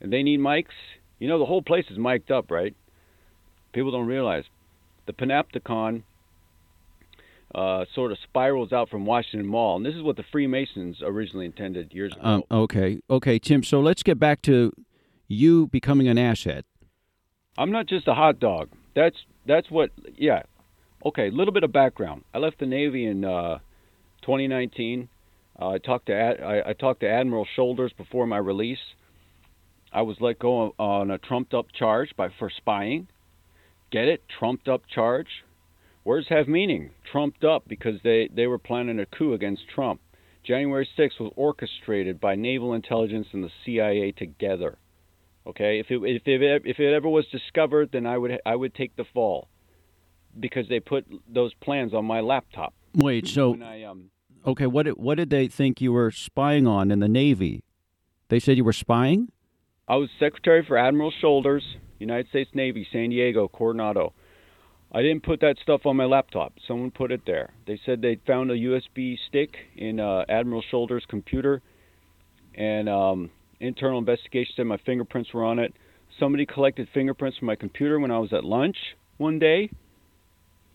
And 0.00 0.12
they 0.12 0.22
need 0.22 0.40
mics. 0.40 0.74
You 1.18 1.28
know 1.28 1.38
the 1.38 1.46
whole 1.46 1.62
place 1.62 1.86
is 1.90 1.98
mic'd 1.98 2.30
up, 2.30 2.50
right? 2.50 2.74
People 3.72 3.90
don't 3.90 4.06
realize 4.06 4.44
the 5.06 5.12
Panopticon 5.12 6.02
uh, 7.54 7.84
sort 7.94 8.12
of 8.12 8.18
spirals 8.22 8.72
out 8.72 8.88
from 8.88 9.06
Washington 9.06 9.46
Mall, 9.46 9.76
and 9.76 9.86
this 9.86 9.94
is 9.94 10.02
what 10.02 10.16
the 10.16 10.24
Freemasons 10.32 10.98
originally 11.02 11.46
intended 11.46 11.92
years 11.92 12.12
ago. 12.12 12.22
Um, 12.22 12.44
okay, 12.50 13.00
okay, 13.08 13.38
Tim. 13.38 13.62
So 13.62 13.80
let's 13.80 14.02
get 14.02 14.18
back 14.18 14.42
to 14.42 14.72
you 15.28 15.68
becoming 15.68 16.08
an 16.08 16.18
asset. 16.18 16.64
I'm 17.56 17.70
not 17.70 17.86
just 17.86 18.08
a 18.08 18.14
hot 18.14 18.40
dog. 18.40 18.70
That's 18.94 19.16
that's 19.46 19.70
what. 19.70 19.90
Yeah. 20.16 20.42
Okay. 21.04 21.28
A 21.28 21.30
little 21.30 21.54
bit 21.54 21.64
of 21.64 21.72
background. 21.72 22.24
I 22.32 22.38
left 22.38 22.58
the 22.58 22.66
Navy 22.66 23.06
in 23.06 23.24
uh, 23.24 23.58
2019. 24.22 25.08
Uh, 25.60 25.68
I 25.68 25.78
talked 25.78 26.06
to 26.06 26.14
Ad, 26.14 26.40
I, 26.40 26.70
I 26.70 26.72
talked 26.72 27.00
to 27.00 27.08
Admiral 27.08 27.46
Shoulders 27.54 27.92
before 27.96 28.26
my 28.26 28.38
release. 28.38 28.78
I 29.94 30.02
was 30.02 30.16
let 30.20 30.40
go 30.40 30.74
on 30.76 31.12
a 31.12 31.18
trumped 31.18 31.54
up 31.54 31.66
charge 31.72 32.10
by 32.16 32.28
for 32.36 32.50
spying. 32.50 33.06
Get 33.92 34.08
it? 34.08 34.24
Trumped 34.28 34.66
up 34.66 34.82
charge. 34.92 35.44
Words 36.04 36.26
have 36.30 36.48
meaning. 36.48 36.90
Trumped 37.10 37.44
up 37.44 37.68
because 37.68 38.00
they, 38.02 38.28
they 38.34 38.48
were 38.48 38.58
planning 38.58 38.98
a 38.98 39.06
coup 39.06 39.34
against 39.34 39.62
Trump. 39.72 40.00
January 40.44 40.86
6th 40.98 41.20
was 41.20 41.32
orchestrated 41.36 42.20
by 42.20 42.34
naval 42.34 42.74
intelligence 42.74 43.28
and 43.32 43.44
the 43.44 43.50
CIA 43.64 44.10
together. 44.10 44.76
Okay, 45.46 45.78
if 45.78 45.90
it 45.90 46.00
if 46.02 46.22
it 46.26 46.62
if 46.64 46.80
it 46.80 46.94
ever 46.94 47.08
was 47.08 47.26
discovered, 47.26 47.90
then 47.92 48.06
I 48.06 48.16
would 48.16 48.40
I 48.46 48.56
would 48.56 48.74
take 48.74 48.96
the 48.96 49.04
fall 49.12 49.48
because 50.40 50.68
they 50.68 50.80
put 50.80 51.06
those 51.28 51.52
plans 51.54 51.92
on 51.92 52.06
my 52.06 52.20
laptop. 52.20 52.72
Wait, 52.94 53.28
so 53.28 53.54
I, 53.62 53.82
um, 53.82 54.10
okay, 54.46 54.66
what 54.66 54.86
what 54.98 55.16
did 55.16 55.28
they 55.28 55.48
think 55.48 55.82
you 55.82 55.92
were 55.92 56.10
spying 56.10 56.66
on 56.66 56.90
in 56.90 57.00
the 57.00 57.08
Navy? 57.08 57.62
They 58.28 58.40
said 58.40 58.56
you 58.56 58.64
were 58.64 58.72
spying. 58.72 59.28
I 59.86 59.96
was 59.96 60.08
secretary 60.18 60.64
for 60.66 60.78
Admiral 60.78 61.12
Shoulders, 61.20 61.62
United 61.98 62.28
States 62.28 62.50
Navy, 62.54 62.86
San 62.90 63.10
Diego, 63.10 63.48
Coronado. 63.48 64.14
I 64.90 65.02
didn't 65.02 65.24
put 65.24 65.40
that 65.40 65.56
stuff 65.62 65.84
on 65.84 65.96
my 65.96 66.06
laptop. 66.06 66.54
Someone 66.66 66.90
put 66.90 67.12
it 67.12 67.22
there. 67.26 67.52
They 67.66 67.78
said 67.84 68.00
they 68.00 68.18
found 68.26 68.50
a 68.50 68.54
USB 68.54 69.18
stick 69.28 69.56
in 69.76 70.00
uh, 70.00 70.24
Admiral 70.28 70.62
Shoulders' 70.70 71.04
computer, 71.06 71.60
and 72.54 72.88
um, 72.88 73.30
internal 73.60 73.98
investigation 73.98 74.54
said 74.56 74.66
my 74.66 74.78
fingerprints 74.86 75.34
were 75.34 75.44
on 75.44 75.58
it. 75.58 75.74
Somebody 76.18 76.46
collected 76.46 76.88
fingerprints 76.94 77.36
from 77.38 77.46
my 77.46 77.56
computer 77.56 77.98
when 77.98 78.10
I 78.10 78.18
was 78.18 78.32
at 78.32 78.44
lunch 78.44 78.76
one 79.18 79.38
day. 79.38 79.70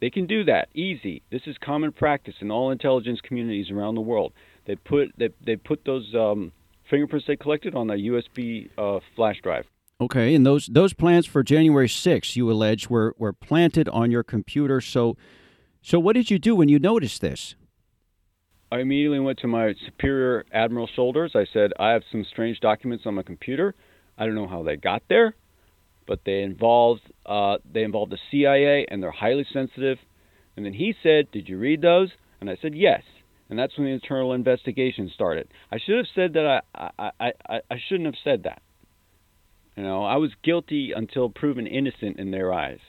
They 0.01 0.11
can 0.11 0.27
do 0.27 0.43
that 0.43 0.67
easy. 0.75 1.23
This 1.31 1.41
is 1.47 1.55
common 1.63 1.91
practice 1.93 2.35
in 2.41 2.51
all 2.51 2.71
intelligence 2.71 3.19
communities 3.21 3.71
around 3.71 3.95
the 3.95 4.01
world. 4.01 4.33
They 4.67 4.75
put 4.75 5.13
they 5.17 5.29
they 5.43 5.55
put 5.55 5.83
those 5.83 6.13
um, 6.13 6.51
fingerprints 6.89 7.27
they 7.27 7.35
collected 7.35 7.75
on 7.75 7.89
a 7.89 7.93
USB 7.93 8.69
uh, 8.77 8.99
flash 9.15 9.41
drive. 9.41 9.65
Okay, 10.01 10.33
and 10.33 10.45
those 10.45 10.67
those 10.67 10.93
plans 10.93 11.25
for 11.25 11.43
January 11.43 11.87
6th, 11.87 12.35
you 12.35 12.49
allege, 12.49 12.89
were 12.89 13.13
were 13.17 13.33
planted 13.33 13.89
on 13.89 14.11
your 14.11 14.23
computer. 14.23 14.79
So, 14.79 15.17
so 15.81 15.99
what 15.99 16.13
did 16.13 16.31
you 16.31 16.39
do 16.39 16.55
when 16.55 16.69
you 16.69 16.79
noticed 16.79 17.21
this? 17.21 17.55
I 18.71 18.79
immediately 18.79 19.19
went 19.19 19.39
to 19.39 19.47
my 19.47 19.73
superior 19.85 20.45
Admiral 20.53 20.87
Shoulders. 20.95 21.31
I 21.35 21.45
said, 21.51 21.71
I 21.79 21.89
have 21.89 22.03
some 22.11 22.23
strange 22.23 22.59
documents 22.59 23.05
on 23.07 23.15
my 23.15 23.23
computer. 23.23 23.73
I 24.17 24.25
don't 24.25 24.35
know 24.35 24.47
how 24.47 24.63
they 24.63 24.75
got 24.75 25.01
there, 25.09 25.33
but 26.07 26.19
they 26.23 26.43
involved 26.43 27.01
uh, 27.25 27.57
they 27.69 27.83
involved 27.83 28.11
the 28.11 28.19
CIA 28.31 28.85
and 28.89 29.01
they're 29.03 29.11
highly 29.11 29.45
sensitive. 29.51 29.97
And 30.55 30.65
then 30.65 30.73
he 30.73 30.95
said, 31.03 31.31
Did 31.31 31.49
you 31.49 31.57
read 31.57 31.81
those? 31.81 32.09
And 32.39 32.49
I 32.49 32.57
said, 32.61 32.75
Yes. 32.75 33.03
And 33.49 33.57
that's 33.57 33.77
when 33.77 33.87
the 33.87 33.93
internal 33.93 34.33
investigation 34.33 35.11
started. 35.13 35.47
I 35.71 35.79
should 35.79 35.97
have 35.97 36.07
said 36.13 36.33
that 36.33 36.61
I 36.75 36.89
I, 36.99 37.31
I, 37.49 37.61
I, 37.71 37.77
shouldn't 37.87 38.05
have 38.05 38.21
said 38.23 38.43
that. 38.43 38.61
You 39.75 39.83
know, 39.83 40.03
I 40.03 40.17
was 40.17 40.31
guilty 40.43 40.91
until 40.95 41.29
proven 41.29 41.65
innocent 41.65 42.19
in 42.19 42.31
their 42.31 42.53
eyes. 42.53 42.79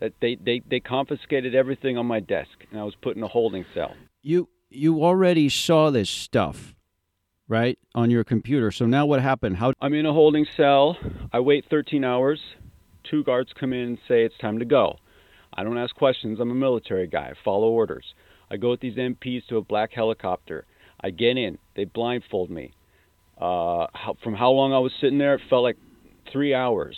That 0.00 0.14
they, 0.20 0.36
they, 0.36 0.62
they 0.68 0.80
confiscated 0.80 1.54
everything 1.54 1.96
on 1.96 2.06
my 2.06 2.18
desk 2.18 2.50
and 2.70 2.80
I 2.80 2.84
was 2.84 2.94
put 3.00 3.16
in 3.16 3.22
a 3.22 3.28
holding 3.28 3.64
cell. 3.74 3.94
You 4.22 4.48
you 4.70 5.04
already 5.04 5.50
saw 5.50 5.90
this 5.90 6.08
stuff, 6.08 6.74
right, 7.46 7.78
on 7.94 8.10
your 8.10 8.24
computer. 8.24 8.70
So 8.70 8.86
now 8.86 9.04
what 9.04 9.20
happened? 9.20 9.58
How 9.58 9.74
I'm 9.80 9.92
in 9.94 10.06
a 10.06 10.12
holding 10.12 10.46
cell. 10.56 10.96
I 11.32 11.40
wait 11.40 11.66
13 11.68 12.04
hours. 12.04 12.40
Two 13.04 13.22
guards 13.22 13.52
come 13.58 13.72
in 13.72 13.80
and 13.80 13.98
say 14.08 14.24
it's 14.24 14.38
time 14.38 14.58
to 14.60 14.64
go. 14.64 14.96
I 15.52 15.64
don't 15.64 15.76
ask 15.76 15.94
questions. 15.94 16.40
I'm 16.40 16.50
a 16.50 16.54
military 16.54 17.06
guy. 17.06 17.32
I 17.32 17.34
follow 17.44 17.68
orders. 17.68 18.14
I 18.52 18.58
go 18.58 18.70
with 18.70 18.80
these 18.80 18.96
MPs 18.96 19.46
to 19.48 19.56
a 19.56 19.62
black 19.62 19.92
helicopter. 19.92 20.66
I 21.00 21.08
get 21.08 21.38
in. 21.38 21.56
They 21.74 21.86
blindfold 21.86 22.50
me. 22.50 22.74
Uh, 23.38 23.86
how, 23.94 24.14
from 24.22 24.34
how 24.34 24.50
long 24.50 24.74
I 24.74 24.78
was 24.78 24.92
sitting 25.00 25.16
there, 25.16 25.34
it 25.34 25.40
felt 25.48 25.62
like 25.62 25.78
three 26.30 26.52
hours. 26.52 26.96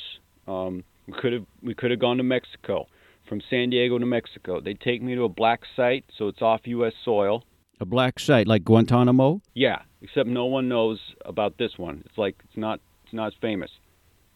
Um, 0.48 0.82
we 1.06 1.14
could 1.14 1.32
have 1.32 1.46
we 1.62 1.74
could 1.74 1.92
have 1.92 2.00
gone 2.00 2.16
to 2.16 2.24
Mexico, 2.24 2.88
from 3.28 3.40
San 3.48 3.70
Diego 3.70 3.98
to 3.98 4.04
Mexico. 4.04 4.60
They 4.60 4.74
take 4.74 5.00
me 5.00 5.14
to 5.14 5.22
a 5.24 5.28
black 5.28 5.60
site, 5.76 6.04
so 6.18 6.26
it's 6.26 6.42
off 6.42 6.62
U.S. 6.64 6.92
soil. 7.04 7.44
a 7.80 7.86
black 7.86 8.18
site 8.18 8.48
like 8.48 8.64
Guantanamo? 8.64 9.40
Yeah, 9.54 9.82
except 10.02 10.28
no 10.28 10.46
one 10.46 10.68
knows 10.68 10.98
about 11.24 11.56
this 11.56 11.78
one. 11.78 12.02
It's 12.04 12.18
like 12.18 12.34
it's 12.48 12.56
not 12.56 12.80
it's 13.04 13.14
not 13.14 13.28
as 13.28 13.34
famous. 13.40 13.70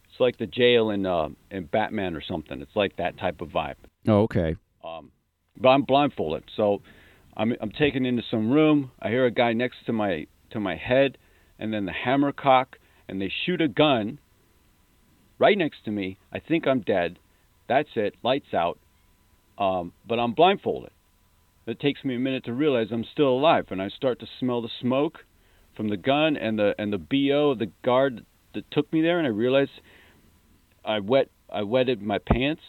It's 0.09 0.21
like 0.21 0.39
the 0.39 0.47
jail 0.47 0.91
in 0.91 1.05
uh, 1.05 1.31
in 1.51 1.65
Batman 1.65 2.15
or 2.15 2.23
something. 2.23 2.63
It's 2.63 2.77
like 2.77 2.97
that 2.97 3.19
type 3.19 3.41
of 3.41 3.49
vibe. 3.49 3.75
Oh, 4.07 4.23
okay. 4.23 4.55
Um, 4.85 5.11
but 5.61 5.71
I'm 5.71 5.83
blindfolded, 5.83 6.45
so 6.57 6.81
I'm 7.39 7.55
I'm 7.61 7.71
taken 7.71 8.05
into 8.05 8.23
some 8.31 8.51
room. 8.51 8.91
I 9.01 9.09
hear 9.09 9.25
a 9.25 9.31
guy 9.31 9.53
next 9.53 9.77
to 9.87 9.93
my 9.93 10.27
to 10.51 10.61
my 10.61 10.77
head, 10.77 11.17
and 11.59 11.73
then 11.73 11.87
the 11.87 11.93
hammer 11.93 12.33
cock, 12.33 12.77
and 13.09 13.21
they 13.21 13.33
shoot 13.47 13.61
a 13.61 13.69
gun 13.69 14.19
right 15.39 15.57
next 15.57 15.85
to 15.85 15.91
me. 15.93 16.19
I 16.33 16.41
think 16.41 16.67
I'm 16.67 16.81
dead. 16.81 17.19
That's 17.69 17.89
it. 17.95 18.15
Lights 18.25 18.53
out. 18.53 18.79
Um, 19.57 19.93
but 20.07 20.19
I'm 20.19 20.33
blindfolded. 20.33 20.91
It 21.67 21.81
takes 21.81 22.03
me 22.03 22.17
a 22.17 22.19
minute 22.19 22.45
to 22.47 22.53
realize 22.53 22.89
I'm 22.91 23.05
still 23.13 23.29
alive, 23.29 23.67
and 23.71 23.81
I 23.81 23.89
start 23.89 24.21
to 24.21 24.27
smell 24.41 24.63
the 24.63 24.71
smoke 24.81 25.19
from 25.77 25.91
the 25.91 25.97
gun 25.97 26.37
and 26.37 26.59
the 26.59 26.75
and 26.79 26.93
the 26.93 26.99
bo 26.99 27.55
the 27.55 27.71
guard 27.85 28.25
that 28.55 28.71
took 28.73 28.93
me 28.93 29.01
there, 29.01 29.19
and 29.19 29.27
I 29.27 29.31
realize 29.31 29.69
I 30.85 30.99
wet 30.99 31.29
I 31.53 31.63
wetted 31.63 32.03
my 32.03 32.19
pants, 32.19 32.63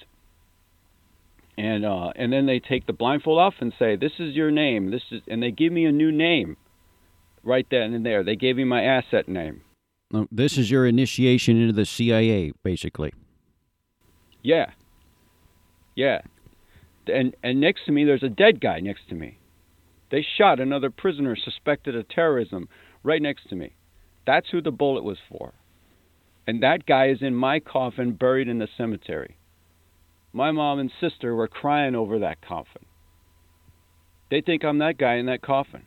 and 1.59 1.85
uh, 1.85 2.11
and 2.15 2.31
then 2.31 2.45
they 2.45 2.59
take 2.59 2.87
the 2.87 2.93
blindfold 2.93 3.37
off 3.37 3.55
and 3.59 3.73
say, 3.77 3.97
"This 3.97 4.13
is 4.17 4.33
your 4.33 4.49
name. 4.49 4.91
This 4.91 5.01
is," 5.11 5.21
and 5.27 5.43
they 5.43 5.51
give 5.51 5.73
me 5.73 5.85
a 5.85 5.91
new 5.91 6.09
name, 6.09 6.55
right 7.43 7.67
then 7.69 7.93
and 7.93 8.05
there. 8.05 8.23
They 8.23 8.37
gave 8.37 8.55
me 8.55 8.63
my 8.63 8.81
asset 8.81 9.27
name. 9.27 9.61
This 10.31 10.57
is 10.57 10.71
your 10.71 10.87
initiation 10.87 11.59
into 11.61 11.73
the 11.73 11.85
CIA, 11.85 12.53
basically. 12.63 13.11
Yeah, 14.41 14.71
yeah, 15.97 16.21
and 17.07 17.35
and 17.43 17.59
next 17.59 17.85
to 17.87 17.91
me 17.91 18.05
there's 18.05 18.23
a 18.23 18.29
dead 18.29 18.61
guy 18.61 18.79
next 18.79 19.09
to 19.09 19.15
me. 19.15 19.37
They 20.11 20.25
shot 20.37 20.61
another 20.61 20.89
prisoner 20.89 21.35
suspected 21.35 21.93
of 21.93 22.07
terrorism 22.07 22.69
right 23.03 23.21
next 23.21 23.49
to 23.49 23.57
me. 23.57 23.73
That's 24.25 24.49
who 24.49 24.61
the 24.61 24.71
bullet 24.71 25.03
was 25.03 25.17
for. 25.29 25.53
And 26.47 26.63
that 26.63 26.85
guy 26.85 27.09
is 27.09 27.21
in 27.21 27.35
my 27.35 27.59
coffin 27.59 28.13
buried 28.13 28.47
in 28.47 28.59
the 28.59 28.69
cemetery. 28.75 29.38
My 30.33 30.51
mom 30.51 30.79
and 30.79 30.91
sister 30.99 31.35
were 31.35 31.47
crying 31.47 31.95
over 31.95 32.19
that 32.19 32.41
coffin. 32.41 32.85
They 34.29 34.41
think 34.41 34.63
I'm 34.63 34.77
that 34.79 34.97
guy 34.97 35.15
in 35.15 35.25
that 35.25 35.41
coffin. 35.41 35.83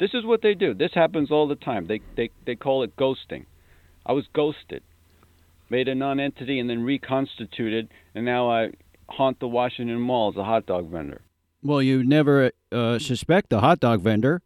This 0.00 0.14
is 0.14 0.24
what 0.24 0.42
they 0.42 0.54
do. 0.54 0.74
This 0.74 0.92
happens 0.94 1.30
all 1.30 1.46
the 1.46 1.54
time. 1.54 1.86
They 1.86 2.00
they 2.16 2.30
they 2.46 2.56
call 2.56 2.82
it 2.82 2.96
ghosting. 2.96 3.44
I 4.06 4.12
was 4.12 4.26
ghosted. 4.32 4.82
Made 5.70 5.88
a 5.88 5.94
non-entity 5.94 6.58
and 6.58 6.68
then 6.68 6.82
reconstituted 6.82 7.88
and 8.14 8.24
now 8.24 8.50
I 8.50 8.70
haunt 9.08 9.40
the 9.40 9.48
Washington 9.48 10.00
Mall 10.00 10.30
as 10.30 10.36
a 10.36 10.44
hot 10.44 10.66
dog 10.66 10.90
vendor. 10.90 11.20
Well, 11.62 11.80
you 11.80 12.04
never 12.04 12.52
uh, 12.72 12.98
suspect 12.98 13.50
the 13.50 13.60
hot 13.60 13.80
dog 13.80 14.00
vendor, 14.00 14.42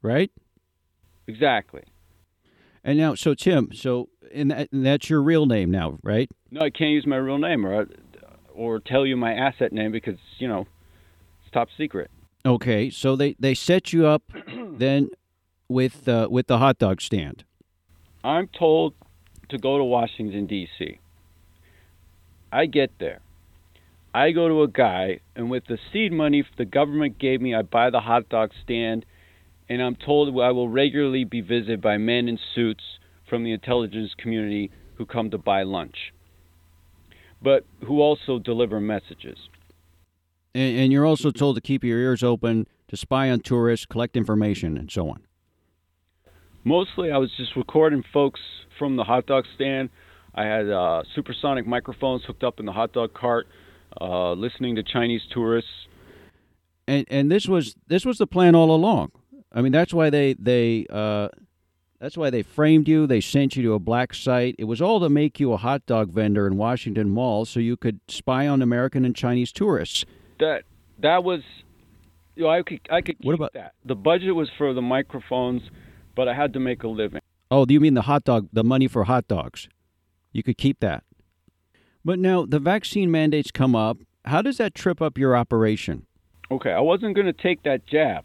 right? 0.00 0.30
Exactly. 1.26 1.82
And 2.86 2.98
now, 2.98 3.16
so 3.16 3.34
Tim, 3.34 3.72
so 3.72 4.08
and, 4.32 4.52
that, 4.52 4.68
and 4.72 4.86
that's 4.86 5.10
your 5.10 5.20
real 5.20 5.44
name 5.44 5.72
now, 5.72 5.98
right? 6.04 6.30
No, 6.52 6.60
I 6.60 6.70
can't 6.70 6.92
use 6.92 7.04
my 7.04 7.16
real 7.16 7.36
name 7.36 7.66
or 7.66 7.88
or 8.54 8.78
tell 8.78 9.04
you 9.04 9.16
my 9.16 9.34
asset 9.34 9.72
name 9.72 9.90
because 9.90 10.18
you 10.38 10.46
know 10.46 10.68
it's 11.42 11.52
top 11.52 11.68
secret. 11.76 12.12
Okay, 12.46 12.88
so 12.88 13.16
they 13.16 13.34
they 13.40 13.54
set 13.54 13.92
you 13.92 14.06
up 14.06 14.22
then 14.46 15.08
with 15.68 16.08
uh, 16.08 16.28
with 16.30 16.46
the 16.46 16.58
hot 16.58 16.78
dog 16.78 17.00
stand. 17.00 17.42
I'm 18.22 18.46
told 18.46 18.94
to 19.48 19.58
go 19.58 19.78
to 19.78 19.84
Washington 19.84 20.46
D.C. 20.46 21.00
I 22.52 22.66
get 22.66 22.92
there. 23.00 23.18
I 24.14 24.30
go 24.30 24.46
to 24.46 24.62
a 24.62 24.68
guy, 24.68 25.18
and 25.34 25.50
with 25.50 25.66
the 25.66 25.78
seed 25.92 26.12
money 26.12 26.44
the 26.56 26.64
government 26.64 27.18
gave 27.18 27.40
me, 27.40 27.52
I 27.52 27.62
buy 27.62 27.90
the 27.90 28.00
hot 28.00 28.28
dog 28.28 28.52
stand, 28.62 29.04
and 29.68 29.82
I'm 29.82 29.96
told 29.96 30.28
I 30.40 30.50
will 30.50 30.68
regularly 30.68 31.24
be 31.24 31.40
visited 31.40 31.80
by 31.80 31.96
men 31.98 32.28
in 32.28 32.38
suits 32.54 32.84
from 33.28 33.44
the 33.44 33.52
intelligence 33.52 34.12
community 34.16 34.70
who 34.94 35.06
come 35.06 35.30
to 35.30 35.38
buy 35.38 35.62
lunch, 35.62 36.12
but 37.42 37.64
who 37.84 38.00
also 38.00 38.38
deliver 38.38 38.80
messages. 38.80 39.38
And, 40.54 40.78
and 40.78 40.92
you're 40.92 41.06
also 41.06 41.30
told 41.30 41.56
to 41.56 41.60
keep 41.60 41.84
your 41.84 41.98
ears 41.98 42.22
open 42.22 42.66
to 42.88 42.96
spy 42.96 43.30
on 43.30 43.40
tourists, 43.40 43.86
collect 43.86 44.16
information, 44.16 44.78
and 44.78 44.90
so 44.90 45.10
on. 45.10 45.22
Mostly, 46.64 47.10
I 47.10 47.18
was 47.18 47.30
just 47.36 47.56
recording 47.56 48.02
folks 48.12 48.40
from 48.78 48.96
the 48.96 49.04
hot 49.04 49.26
dog 49.26 49.44
stand. 49.54 49.90
I 50.34 50.44
had 50.44 50.68
uh, 50.68 51.02
supersonic 51.14 51.66
microphones 51.66 52.22
hooked 52.24 52.44
up 52.44 52.60
in 52.60 52.66
the 52.66 52.72
hot 52.72 52.92
dog 52.92 53.14
cart, 53.14 53.46
uh, 54.00 54.32
listening 54.32 54.76
to 54.76 54.82
Chinese 54.82 55.22
tourists. 55.32 55.70
And 56.88 57.06
and 57.10 57.30
this 57.30 57.48
was 57.48 57.74
this 57.88 58.04
was 58.04 58.18
the 58.18 58.26
plan 58.26 58.54
all 58.54 58.74
along. 58.74 59.10
I 59.56 59.62
mean, 59.62 59.72
that's 59.72 59.94
why 59.94 60.10
they 60.10 60.34
they 60.34 60.86
uh, 60.90 61.28
that's 61.98 62.16
why 62.16 62.28
they 62.28 62.42
framed 62.42 62.86
you. 62.88 63.06
They 63.06 63.22
sent 63.22 63.56
you 63.56 63.62
to 63.62 63.72
a 63.72 63.78
black 63.78 64.12
site. 64.12 64.54
It 64.58 64.64
was 64.64 64.82
all 64.82 65.00
to 65.00 65.08
make 65.08 65.40
you 65.40 65.54
a 65.54 65.56
hot 65.56 65.86
dog 65.86 66.10
vendor 66.12 66.46
in 66.46 66.58
Washington 66.58 67.08
Mall, 67.08 67.46
so 67.46 67.58
you 67.58 67.76
could 67.78 68.00
spy 68.06 68.46
on 68.46 68.60
American 68.60 69.06
and 69.06 69.16
Chinese 69.16 69.50
tourists. 69.52 70.04
That 70.38 70.64
that 70.98 71.24
was, 71.24 71.40
you 72.34 72.42
know, 72.44 72.50
I 72.50 72.62
could 72.62 72.80
I 72.90 73.00
could 73.00 73.16
What 73.22 73.34
about- 73.34 73.54
that. 73.54 73.72
The 73.84 73.96
budget 73.96 74.34
was 74.34 74.50
for 74.58 74.74
the 74.74 74.82
microphones, 74.82 75.62
but 76.14 76.28
I 76.28 76.34
had 76.34 76.52
to 76.52 76.60
make 76.60 76.82
a 76.82 76.88
living. 76.88 77.22
Oh, 77.50 77.64
do 77.64 77.72
you 77.72 77.80
mean 77.80 77.94
the 77.94 78.02
hot 78.02 78.24
dog, 78.24 78.48
the 78.52 78.64
money 78.64 78.88
for 78.88 79.04
hot 79.04 79.26
dogs? 79.26 79.68
You 80.32 80.42
could 80.42 80.58
keep 80.58 80.80
that. 80.80 81.02
But 82.04 82.18
now 82.18 82.44
the 82.44 82.58
vaccine 82.58 83.10
mandates 83.10 83.50
come 83.50 83.74
up. 83.74 83.96
How 84.26 84.42
does 84.42 84.58
that 84.58 84.74
trip 84.74 85.00
up 85.00 85.16
your 85.16 85.34
operation? 85.34 86.04
Okay, 86.50 86.70
I 86.72 86.80
wasn't 86.80 87.14
going 87.14 87.26
to 87.26 87.32
take 87.32 87.62
that 87.62 87.86
jab. 87.86 88.24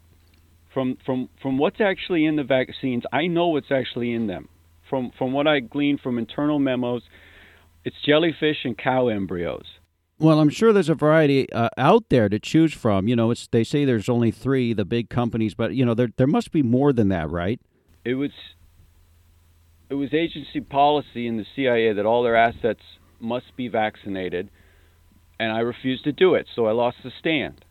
From 0.72 0.96
from 1.04 1.28
from 1.40 1.58
what's 1.58 1.80
actually 1.80 2.24
in 2.24 2.36
the 2.36 2.44
vaccines, 2.44 3.04
I 3.12 3.26
know 3.26 3.48
what's 3.48 3.70
actually 3.70 4.12
in 4.12 4.26
them. 4.26 4.48
From 4.88 5.10
from 5.18 5.32
what 5.32 5.46
I 5.46 5.60
gleaned 5.60 6.00
from 6.00 6.18
internal 6.18 6.58
memos, 6.58 7.02
it's 7.84 7.96
jellyfish 8.04 8.64
and 8.64 8.76
cow 8.76 9.08
embryos. 9.08 9.66
Well, 10.18 10.38
I'm 10.38 10.50
sure 10.50 10.72
there's 10.72 10.88
a 10.88 10.94
variety 10.94 11.52
uh, 11.52 11.68
out 11.76 12.04
there 12.08 12.28
to 12.28 12.38
choose 12.38 12.72
from. 12.72 13.08
You 13.08 13.16
know, 13.16 13.30
it's 13.32 13.48
they 13.48 13.64
say 13.64 13.84
there's 13.84 14.08
only 14.08 14.30
three, 14.30 14.72
the 14.72 14.84
big 14.84 15.10
companies, 15.10 15.54
but 15.54 15.74
you 15.74 15.84
know 15.84 15.94
there 15.94 16.10
there 16.16 16.26
must 16.26 16.52
be 16.52 16.62
more 16.62 16.92
than 16.92 17.08
that, 17.08 17.28
right? 17.30 17.60
It 18.04 18.14
was 18.14 18.30
it 19.90 19.94
was 19.94 20.14
agency 20.14 20.60
policy 20.60 21.26
in 21.26 21.36
the 21.36 21.46
CIA 21.54 21.92
that 21.92 22.06
all 22.06 22.22
their 22.22 22.36
assets 22.36 22.82
must 23.20 23.54
be 23.56 23.68
vaccinated, 23.68 24.48
and 25.38 25.52
I 25.52 25.60
refused 25.60 26.04
to 26.04 26.12
do 26.12 26.34
it, 26.34 26.46
so 26.54 26.66
I 26.66 26.72
lost 26.72 26.98
the 27.04 27.10
stand. 27.18 27.64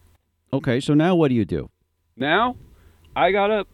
Okay, 0.54 0.80
so 0.80 0.94
now 0.94 1.16
what 1.16 1.30
do 1.30 1.36
you 1.36 1.46
do? 1.46 1.70
Now, 2.18 2.58
I 3.16 3.32
gotta 3.32 3.66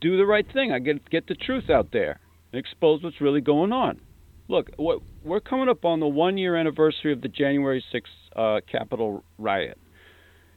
do 0.00 0.16
the 0.16 0.26
right 0.26 0.46
thing. 0.52 0.72
I 0.72 0.78
get 0.78 1.08
get 1.10 1.26
the 1.26 1.34
truth 1.34 1.70
out 1.70 1.88
there 1.92 2.20
and 2.52 2.58
expose 2.58 3.02
what's 3.02 3.20
really 3.20 3.40
going 3.40 3.72
on. 3.72 4.00
Look, 4.48 4.70
we're 4.78 5.40
coming 5.40 5.68
up 5.68 5.84
on 5.84 6.00
the 6.00 6.06
one 6.06 6.36
year 6.36 6.54
anniversary 6.54 7.12
of 7.12 7.22
the 7.22 7.28
January 7.28 7.82
6th 7.92 8.02
uh, 8.36 8.60
Capitol 8.70 9.24
riot, 9.38 9.78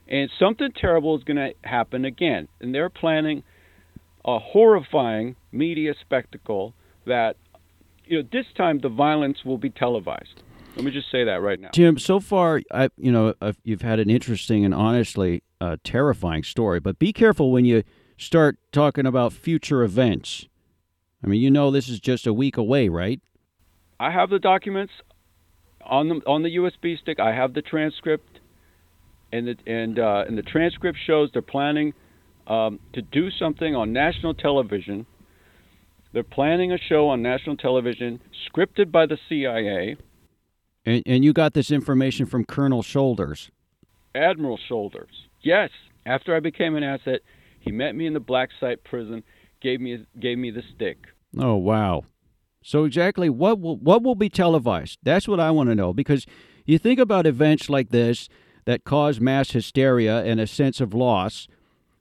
and 0.07 0.29
something 0.37 0.69
terrible 0.73 1.17
is 1.17 1.23
going 1.23 1.37
to 1.37 1.53
happen 1.63 2.03
again. 2.03 2.49
And 2.59 2.75
they're 2.75 2.89
planning 2.89 3.43
a 4.25 4.39
horrifying 4.39 5.37
media 5.53 5.93
spectacle 6.01 6.73
that, 7.05 7.37
you 8.05 8.21
know, 8.21 8.27
this 8.29 8.45
time 8.57 8.79
the 8.79 8.89
violence 8.89 9.45
will 9.45 9.57
be 9.57 9.69
televised. 9.69 10.43
Let 10.75 10.83
me 10.83 10.91
just 10.91 11.09
say 11.09 11.23
that 11.23 11.41
right 11.41 11.59
now. 11.59 11.69
Jim, 11.73 11.97
so 11.97 12.19
far, 12.19 12.61
I 12.71 12.89
you 12.97 13.11
know 13.11 13.33
uh, 13.41 13.53
you've 13.63 13.81
had 13.81 13.99
an 13.99 14.09
interesting 14.09 14.63
and 14.63 14.73
honestly 14.73 15.41
uh, 15.59 15.77
terrifying 15.83 16.43
story, 16.43 16.79
but 16.79 16.99
be 16.99 17.11
careful 17.13 17.51
when 17.51 17.65
you 17.65 17.83
start 18.17 18.57
talking 18.71 19.05
about 19.05 19.33
future 19.33 19.83
events. 19.83 20.47
I 21.23 21.27
mean, 21.27 21.41
you 21.41 21.49
know 21.49 21.71
this 21.71 21.87
is 21.87 21.99
just 21.99 22.27
a 22.27 22.33
week 22.33 22.57
away, 22.57 22.89
right? 22.89 23.21
I 23.99 24.11
have 24.11 24.29
the 24.29 24.39
documents 24.39 24.93
on 25.83 26.09
the 26.09 26.15
on 26.27 26.43
the 26.43 26.55
USB 26.57 26.99
stick. 26.99 27.19
I 27.19 27.33
have 27.33 27.53
the 27.53 27.61
transcript, 27.61 28.39
and 29.31 29.47
the 29.47 29.55
and 29.65 29.97
uh, 29.97 30.25
and 30.27 30.37
the 30.37 30.43
transcript 30.43 30.97
shows 31.05 31.29
they're 31.33 31.41
planning 31.41 31.93
um, 32.47 32.79
to 32.93 33.01
do 33.01 33.31
something 33.31 33.75
on 33.75 33.93
national 33.93 34.33
television. 34.33 35.05
They're 36.13 36.23
planning 36.23 36.71
a 36.71 36.77
show 36.77 37.09
on 37.09 37.21
national 37.21 37.57
television, 37.57 38.21
scripted 38.49 38.91
by 38.91 39.05
the 39.05 39.17
CIA, 39.27 39.97
And 40.85 41.03
and 41.05 41.25
you 41.25 41.33
got 41.33 41.53
this 41.53 41.71
information 41.71 42.25
from 42.25 42.45
Colonel 42.45 42.83
Shoulders. 42.83 43.51
Admiral 44.15 44.57
Shoulders. 44.67 45.27
Yes, 45.41 45.69
after 46.05 46.35
I 46.35 46.39
became 46.39 46.75
an 46.75 46.83
asset, 46.83 47.21
he 47.67 47.71
met 47.71 47.95
me 47.95 48.05
in 48.05 48.13
the 48.13 48.19
black 48.19 48.49
site 48.59 48.83
prison, 48.83 49.23
gave 49.61 49.79
me 49.81 50.05
gave 50.19 50.37
me 50.37 50.51
the 50.51 50.63
stick. 50.75 51.07
Oh 51.37 51.55
wow! 51.55 52.05
So 52.63 52.83
exactly 52.83 53.29
what 53.29 53.59
will 53.59 53.77
what 53.77 54.03
will 54.03 54.15
be 54.15 54.29
televised? 54.29 54.99
That's 55.03 55.27
what 55.27 55.39
I 55.39 55.51
want 55.51 55.69
to 55.69 55.75
know 55.75 55.93
because 55.93 56.25
you 56.65 56.77
think 56.77 56.99
about 56.99 57.25
events 57.25 57.69
like 57.69 57.89
this 57.89 58.29
that 58.65 58.83
cause 58.83 59.21
mass 59.21 59.51
hysteria 59.51 60.23
and 60.23 60.39
a 60.39 60.47
sense 60.47 60.81
of 60.81 60.93
loss, 60.93 61.47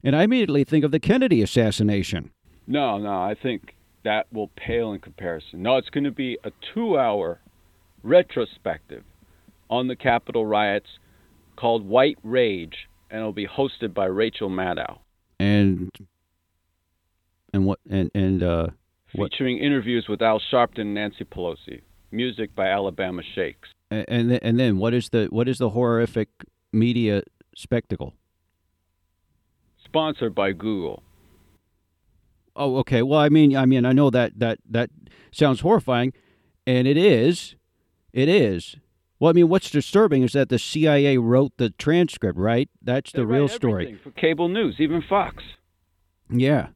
and 0.03 0.17
I 0.17 0.25
immediately 0.25 0.65
think 0.65 0.85
of 0.85 0.91
the 0.91 1.01
Kennedy 1.01 1.43
assassination. 1.43 2.33
No, 2.67 2.99
no, 2.99 3.23
I 3.23 3.37
think 3.41 3.77
that 4.03 4.27
will 4.33 4.49
pale 4.57 4.93
in 4.93 5.01
comparison. 5.01 5.63
No, 5.63 5.77
it's 5.77 5.91
going 5.91 6.05
to 6.05 6.11
be 6.11 6.39
a 6.45 6.51
two 6.75 6.99
hour 6.99 7.41
retrospective 8.03 9.05
on 9.69 9.89
the 9.89 9.97
Capitol 9.97 10.47
riots 10.47 10.99
called 11.57 11.85
White 11.87 12.19
Rage, 12.23 12.89
and 13.11 13.21
it'll 13.21 13.33
be 13.33 13.47
hosted 13.47 13.95
by 13.95 14.07
Rachel 14.07 14.49
Maddow, 14.49 14.99
And 15.39 15.91
and 17.53 17.67
what 17.67 17.79
and 17.89 18.11
and 18.15 18.43
uh, 18.43 18.69
What- 19.15 19.33
featuring 19.33 19.59
interviews 19.59 20.07
with 20.09 20.23
Al 20.23 20.41
Sharpton 20.53 20.81
and 20.81 20.95
Nancy 20.95 21.25
Pelosi, 21.25 21.83
music 22.11 22.55
by 22.55 22.67
Alabama 22.69 23.23
Shakes. 23.35 23.69
and 23.91 24.05
and 24.09 24.31
then, 24.31 24.39
and 24.43 24.59
then 24.61 24.79
what 24.79 24.95
is 24.95 25.11
the 25.11 25.27
what 25.27 25.49
is 25.49 25.59
the 25.59 25.71
horrific 25.71 26.29
media 26.73 27.23
spectacle? 27.55 28.15
Sponsored 29.85 30.35
by 30.35 30.53
Google. 30.53 31.03
Oh, 32.57 32.77
okay. 32.79 33.03
Well, 33.03 33.21
I 33.21 33.29
mean, 33.29 33.57
I 33.57 33.67
mean, 33.67 33.85
I 33.85 33.93
know 33.93 34.09
that 34.11 34.39
that 34.39 34.59
that 34.71 34.91
sounds 35.31 35.61
horrifying, 35.61 36.13
and 36.67 36.89
it 36.89 36.97
is, 36.97 37.55
it 38.13 38.29
is. 38.29 38.77
Well, 39.19 39.31
I 39.31 39.33
mean, 39.33 39.49
what's 39.49 39.71
disturbing 39.71 40.23
is 40.23 40.33
that 40.33 40.51
the 40.51 40.59
CIA 40.59 41.17
wrote 41.17 41.53
the 41.57 41.71
transcript, 41.71 42.39
right? 42.39 42.69
That's 42.83 43.13
the 43.13 43.27
real 43.27 43.49
story. 43.49 43.99
For 44.03 44.11
cable 44.11 44.49
news, 44.49 44.77
even 44.79 45.01
Fox. 45.01 45.43
Yeah, 46.29 46.69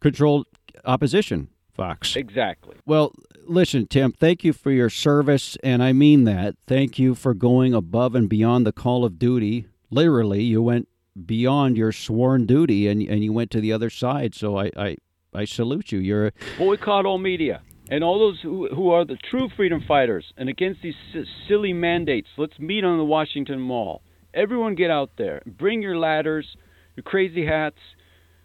controlled 0.00 0.46
opposition, 0.84 1.48
Fox. 1.74 2.14
Exactly. 2.14 2.76
Well, 2.86 3.12
listen, 3.46 3.86
Tim. 3.86 4.12
Thank 4.12 4.44
you 4.44 4.52
for 4.52 4.70
your 4.70 4.90
service, 4.90 5.56
and 5.64 5.82
I 5.82 5.92
mean 5.92 6.24
that. 6.24 6.54
Thank 6.66 6.98
you 6.98 7.14
for 7.14 7.34
going 7.34 7.74
above 7.74 8.14
and 8.14 8.28
beyond 8.28 8.64
the 8.66 8.72
call 8.72 9.04
of 9.04 9.18
duty. 9.18 9.66
Literally, 9.90 10.42
you 10.42 10.62
went 10.62 10.88
beyond 11.26 11.76
your 11.76 11.90
sworn 11.90 12.46
duty, 12.46 12.86
and 12.86 13.02
and 13.02 13.24
you 13.24 13.32
went 13.32 13.50
to 13.52 13.60
the 13.60 13.72
other 13.72 13.90
side. 13.90 14.36
So 14.36 14.56
I 14.56 14.70
I, 14.76 14.96
I 15.34 15.44
salute 15.46 15.90
you. 15.90 15.98
You're 15.98 16.28
a 16.28 16.32
boycott 16.58 17.06
all 17.06 17.18
media 17.18 17.62
and 17.92 18.02
all 18.02 18.18
those 18.18 18.40
who, 18.40 18.68
who 18.74 18.90
are 18.90 19.04
the 19.04 19.18
true 19.30 19.50
freedom 19.54 19.82
fighters 19.86 20.24
and 20.38 20.48
against 20.48 20.80
these 20.80 20.94
s- 21.14 21.26
silly 21.46 21.74
mandates. 21.74 22.28
Let's 22.38 22.58
meet 22.58 22.84
on 22.84 22.96
the 22.96 23.04
Washington 23.04 23.60
Mall. 23.60 24.00
Everyone 24.32 24.74
get 24.74 24.90
out 24.90 25.10
there. 25.18 25.42
Bring 25.44 25.82
your 25.82 25.98
ladders, 25.98 26.56
your 26.96 27.02
crazy 27.04 27.44
hats. 27.44 27.76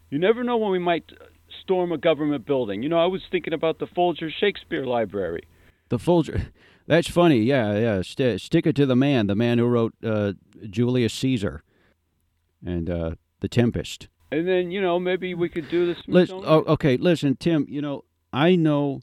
You 0.09 0.19
never 0.19 0.43
know 0.43 0.57
when 0.57 0.71
we 0.71 0.79
might 0.79 1.05
storm 1.63 1.93
a 1.93 1.97
government 1.97 2.45
building. 2.45 2.83
You 2.83 2.89
know, 2.89 2.99
I 2.99 3.05
was 3.05 3.21
thinking 3.31 3.53
about 3.53 3.79
the 3.79 3.87
Folger 3.87 4.29
Shakespeare 4.29 4.85
Library. 4.85 5.43
The 5.87 5.97
Folger. 5.97 6.47
That's 6.85 7.09
funny. 7.09 7.39
Yeah, 7.39 7.77
yeah. 7.77 8.01
St- 8.01 8.41
stick 8.41 8.67
it 8.67 8.75
to 8.75 8.85
the 8.85 8.97
man, 8.97 9.27
the 9.27 9.35
man 9.35 9.59
who 9.59 9.65
wrote 9.65 9.93
uh, 10.03 10.33
Julius 10.69 11.13
Caesar 11.13 11.63
and 12.65 12.89
uh, 12.89 13.11
The 13.39 13.47
Tempest. 13.47 14.09
And 14.29 14.45
then, 14.45 14.71
you 14.71 14.81
know, 14.81 14.99
maybe 14.99 15.33
we 15.35 15.47
could 15.47 15.69
do 15.69 15.85
this. 15.85 16.03
Listen, 16.05 16.41
oh, 16.43 16.65
okay, 16.67 16.97
listen, 16.97 17.37
Tim. 17.37 17.65
You 17.69 17.81
know, 17.81 18.03
I 18.33 18.57
know 18.57 18.99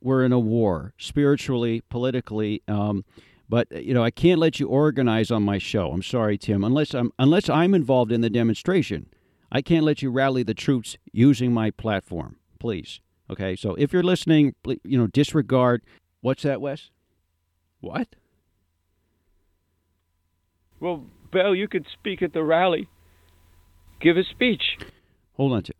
we're 0.00 0.24
in 0.24 0.32
a 0.32 0.38
war, 0.38 0.92
spiritually, 0.98 1.82
politically, 1.88 2.62
um, 2.68 3.04
but 3.48 3.70
you 3.72 3.94
know, 3.94 4.04
I 4.04 4.10
can't 4.10 4.38
let 4.38 4.60
you 4.60 4.68
organize 4.68 5.30
on 5.30 5.42
my 5.42 5.58
show. 5.58 5.90
I'm 5.90 6.02
sorry, 6.02 6.36
Tim, 6.36 6.64
unless 6.64 6.94
I'm 6.94 7.12
unless 7.18 7.48
I'm 7.48 7.74
involved 7.74 8.12
in 8.12 8.20
the 8.20 8.30
demonstration. 8.30 9.06
I 9.50 9.62
can't 9.62 9.84
let 9.84 10.02
you 10.02 10.10
rally 10.10 10.42
the 10.42 10.52
troops 10.52 10.98
using 11.10 11.52
my 11.52 11.70
platform, 11.70 12.36
please. 12.58 13.00
Okay, 13.30 13.56
so 13.56 13.74
if 13.76 13.92
you're 13.92 14.02
listening, 14.02 14.54
you 14.84 14.98
know, 14.98 15.06
disregard. 15.06 15.82
What's 16.20 16.42
that, 16.42 16.60
Wes? 16.60 16.90
What? 17.80 18.08
Well, 20.80 21.04
Bell, 21.32 21.54
you 21.54 21.68
could 21.68 21.86
speak 21.92 22.22
at 22.22 22.32
the 22.32 22.42
rally. 22.42 22.88
Give 24.00 24.16
a 24.16 24.24
speech. 24.24 24.78
Hold 25.34 25.52
on. 25.52 25.62
To, 25.64 25.74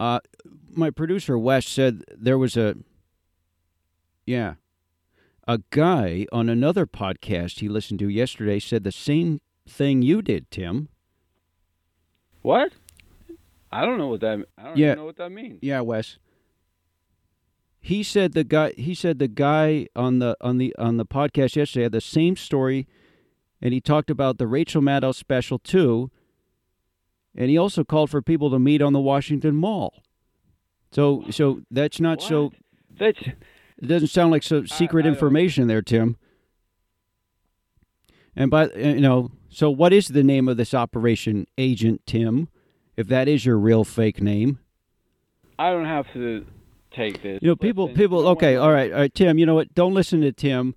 uh, 0.00 0.20
my 0.70 0.90
producer 0.90 1.38
Wes 1.38 1.66
said 1.66 2.02
there 2.10 2.38
was 2.38 2.56
a, 2.56 2.76
yeah, 4.26 4.54
a 5.46 5.58
guy 5.70 6.26
on 6.32 6.48
another 6.48 6.86
podcast 6.86 7.60
he 7.60 7.68
listened 7.68 7.98
to 8.00 8.08
yesterday 8.08 8.58
said 8.58 8.84
the 8.84 8.92
same 8.92 9.40
thing 9.68 10.02
you 10.02 10.22
did, 10.22 10.50
Tim. 10.50 10.88
What? 12.42 12.72
I 13.70 13.84
don't 13.84 13.98
know 13.98 14.08
what 14.08 14.20
that. 14.20 14.46
I 14.58 14.62
don't 14.64 14.76
Yeah. 14.76 14.94
know 14.94 15.04
what 15.04 15.16
that 15.16 15.30
means. 15.30 15.58
Yeah, 15.62 15.80
Wes. 15.80 16.18
He 17.80 18.02
said 18.02 18.32
the 18.32 18.44
guy. 18.44 18.72
He 18.76 18.94
said 18.94 19.18
the 19.18 19.28
guy 19.28 19.88
on 19.96 20.18
the 20.20 20.36
on 20.40 20.58
the 20.58 20.74
on 20.78 20.98
the 20.98 21.06
podcast 21.06 21.56
yesterday 21.56 21.84
had 21.84 21.92
the 21.92 22.00
same 22.00 22.36
story, 22.36 22.86
and 23.60 23.72
he 23.72 23.80
talked 23.80 24.10
about 24.10 24.38
the 24.38 24.46
Rachel 24.46 24.82
Maddow 24.82 25.14
special 25.14 25.58
too. 25.58 26.10
And 27.34 27.48
he 27.50 27.56
also 27.56 27.82
called 27.82 28.10
for 28.10 28.20
people 28.20 28.50
to 28.50 28.58
meet 28.58 28.82
on 28.82 28.92
the 28.92 29.00
Washington 29.00 29.56
Mall. 29.56 30.02
So 30.92 31.24
so 31.30 31.62
that's 31.70 31.98
not 31.98 32.22
so 32.22 32.52
That's 32.98 33.18
It 33.82 33.86
doesn't 33.88 34.08
sound 34.08 34.30
like 34.30 34.42
some 34.44 34.66
secret 34.68 35.02
I 35.04 35.08
don't- 35.08 35.14
information 35.14 35.66
there, 35.66 35.82
Tim. 35.82 36.16
And 38.34 38.50
by 38.50 38.66
uh, 38.68 38.78
you 38.78 39.00
know, 39.00 39.30
so 39.50 39.70
what 39.70 39.92
is 39.92 40.08
the 40.08 40.22
name 40.22 40.48
of 40.48 40.56
this 40.56 40.72
operation, 40.72 41.46
Agent 41.58 42.00
Tim? 42.06 42.48
If 42.96 43.08
that 43.08 43.28
is 43.28 43.44
your 43.44 43.58
real 43.58 43.84
fake 43.84 44.22
name, 44.22 44.58
I 45.58 45.70
don't 45.70 45.84
have 45.84 46.10
to 46.14 46.46
take 46.90 47.22
this. 47.22 47.40
you 47.42 47.48
know, 47.48 47.56
people, 47.56 47.88
people. 47.88 48.26
Okay, 48.28 48.56
all 48.56 48.70
right, 48.72 48.92
all 48.92 49.00
right, 49.00 49.14
Tim. 49.14 49.38
You 49.38 49.44
know 49.46 49.54
what? 49.54 49.74
Don't 49.74 49.92
listen 49.94 50.20
to 50.22 50.32
Tim. 50.32 50.74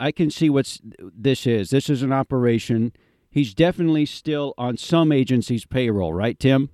I 0.00 0.12
can 0.12 0.30
see 0.30 0.48
what's 0.48 0.80
this 0.98 1.46
is. 1.46 1.70
This 1.70 1.90
is 1.90 2.02
an 2.02 2.12
operation. 2.12 2.92
He's 3.30 3.54
definitely 3.54 4.06
still 4.06 4.54
on 4.58 4.76
some 4.76 5.10
agency's 5.12 5.64
payroll, 5.66 6.12
right, 6.12 6.38
Tim? 6.38 6.70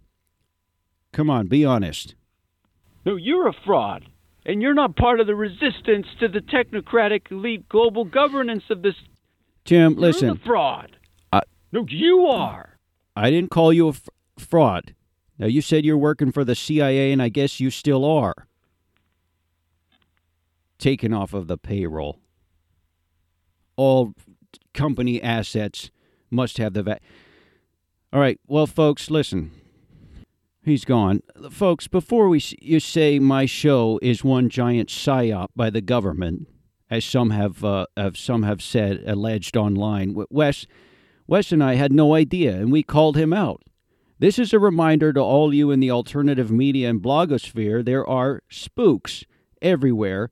Come 1.12 1.30
on, 1.30 1.46
be 1.46 1.64
honest. 1.64 2.14
No, 3.04 3.16
you're 3.16 3.48
a 3.48 3.52
fraud. 3.52 4.06
And 4.46 4.62
you're 4.62 4.74
not 4.74 4.96
part 4.96 5.20
of 5.20 5.27
the 5.27 5.35
resistance 5.35 6.07
to 6.20 6.29
the 6.29 6.40
technocratic 6.40 7.31
elite 7.31 7.68
global 7.68 8.05
governance 8.05 8.64
of 8.70 8.83
this. 8.83 8.94
Tim, 9.64 9.92
You're 9.92 10.01
listen. 10.01 10.29
the 10.29 10.37
fraud. 10.37 10.96
I- 11.33 11.42
no, 11.72 11.85
you 11.88 12.27
are. 12.27 12.79
I 13.14 13.31
didn't 13.31 13.51
call 13.51 13.72
you 13.72 13.87
a 13.88 13.90
f- 13.90 14.09
fraud. 14.38 14.94
Now 15.38 15.46
you 15.46 15.61
said 15.61 15.85
you're 15.85 15.98
working 15.98 16.33
for 16.33 16.44
the 16.44 16.55
CIA, 16.55 17.12
and 17.12 17.20
I 17.20 17.29
guess 17.29 17.61
you 17.61 17.70
still 17.70 18.05
are. 18.05 18.46
Taken 20.79 21.12
off 21.12 21.35
of 21.35 21.48
the 21.48 21.59
payroll. 21.59 22.18
All 23.77 24.14
company 24.72 25.20
assets 25.22 25.90
must 26.31 26.59
have 26.59 26.72
the 26.74 26.83
va- 26.83 27.01
All 28.12 28.20
right, 28.20 28.40
well, 28.46 28.66
folks, 28.66 29.11
listen. 29.11 29.51
He's 30.68 30.85
gone, 30.85 31.22
folks. 31.50 31.88
Before 31.88 32.28
we 32.28 32.42
you 32.61 32.78
say 32.78 33.18
my 33.18 33.46
show 33.46 33.98
is 34.02 34.22
one 34.22 34.50
giant 34.50 34.90
psyop 34.90 35.48
by 35.57 35.70
the 35.70 35.81
government, 35.81 36.46
as 36.90 37.07
some 37.07 37.31
have, 37.31 37.64
uh, 37.64 37.87
have 37.96 38.18
some 38.18 38.42
have 38.42 38.61
said, 38.61 39.02
alleged 39.07 39.57
online, 39.57 40.14
Wes. 40.28 40.66
Wes 41.26 41.52
and 41.52 41.64
I 41.64 41.76
had 41.76 41.90
no 41.90 42.14
idea, 42.14 42.54
and 42.54 42.70
we 42.70 42.83
called 42.83 43.16
him 43.16 43.33
out. 43.33 43.62
This 44.18 44.38
is 44.38 44.52
a 44.52 44.59
reminder 44.59 45.11
to 45.14 45.20
all 45.20 45.54
you 45.54 45.70
in 45.70 45.81
the 45.81 45.90
alternative 45.90 46.50
media 46.50 46.90
and 46.90 47.00
blogosphere 47.00 47.83
there 47.83 48.07
are 48.07 48.42
spooks 48.50 49.24
everywhere, 49.62 50.31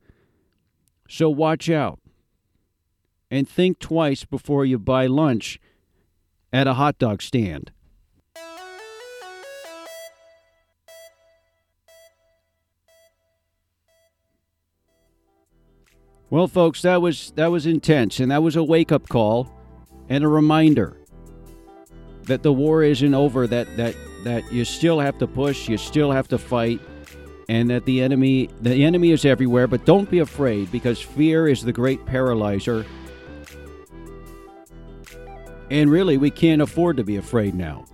so 1.09 1.31
watch 1.31 1.70
out. 1.70 1.99
And 3.31 3.49
think 3.49 3.79
twice 3.79 4.27
before 4.27 4.66
you 4.66 4.79
buy 4.79 5.07
lunch 5.07 5.59
at 6.53 6.66
a 6.66 6.75
hot 6.75 6.99
dog 6.99 7.22
stand. 7.22 7.72
Well, 16.29 16.49
folks, 16.49 16.83
that 16.83 17.01
was 17.01 17.33
that 17.37 17.51
was 17.53 17.67
intense, 17.67 18.19
and 18.19 18.31
that 18.33 18.43
was 18.43 18.57
a 18.57 18.65
wake-up 18.65 19.09
call 19.09 19.49
and 20.09 20.25
a 20.25 20.29
reminder 20.29 20.97
that 22.25 22.43
the 22.43 22.53
war 22.53 22.83
isn't 22.83 23.15
over 23.15 23.47
that 23.47 23.77
that 23.77 23.95
that 24.25 24.53
you 24.53 24.65
still 24.65 24.99
have 24.99 25.19
to 25.19 25.27
push 25.27 25.69
you 25.69 25.79
still 25.79 26.11
have 26.11 26.27
to 26.29 26.39
fight 26.39 26.81
and 27.49 27.71
that 27.71 27.85
the 27.85 28.03
enemy 28.03 28.49
the 28.61 28.85
enemy 28.85 29.12
is 29.12 29.25
everywhere 29.25 29.69
but 29.69 29.85
don't 29.85 30.11
be 30.11 30.19
afraid 30.19 30.71
because 30.73 31.01
fear 31.01 31.49
is 31.49 31.62
the 31.62 31.73
great 31.73 32.05
paralyzer. 32.07 32.85
And 35.71 35.91
really 35.91 36.17
we 36.17 36.31
can't 36.31 36.62
afford 36.62 36.97
to 36.97 37.05
be 37.05 37.17
afraid 37.17 37.55
now. 37.55 37.85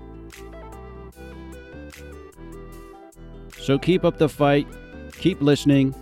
So 3.59 3.79
keep 3.79 4.05
up 4.05 4.17
the 4.19 4.29
fight 4.29 4.67
keep 5.19 5.43
listening 5.43 5.95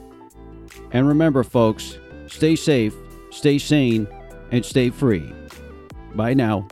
and 0.93 1.07
remember 1.07 1.43
folks 1.43 1.99
stay 2.31 2.57
safe 2.57 2.95
stay 3.31 3.59
sane 3.59 4.07
and 4.53 4.65
stay 4.65 4.91
free. 4.91 5.33
Bye 6.15 6.35
now 6.35 6.67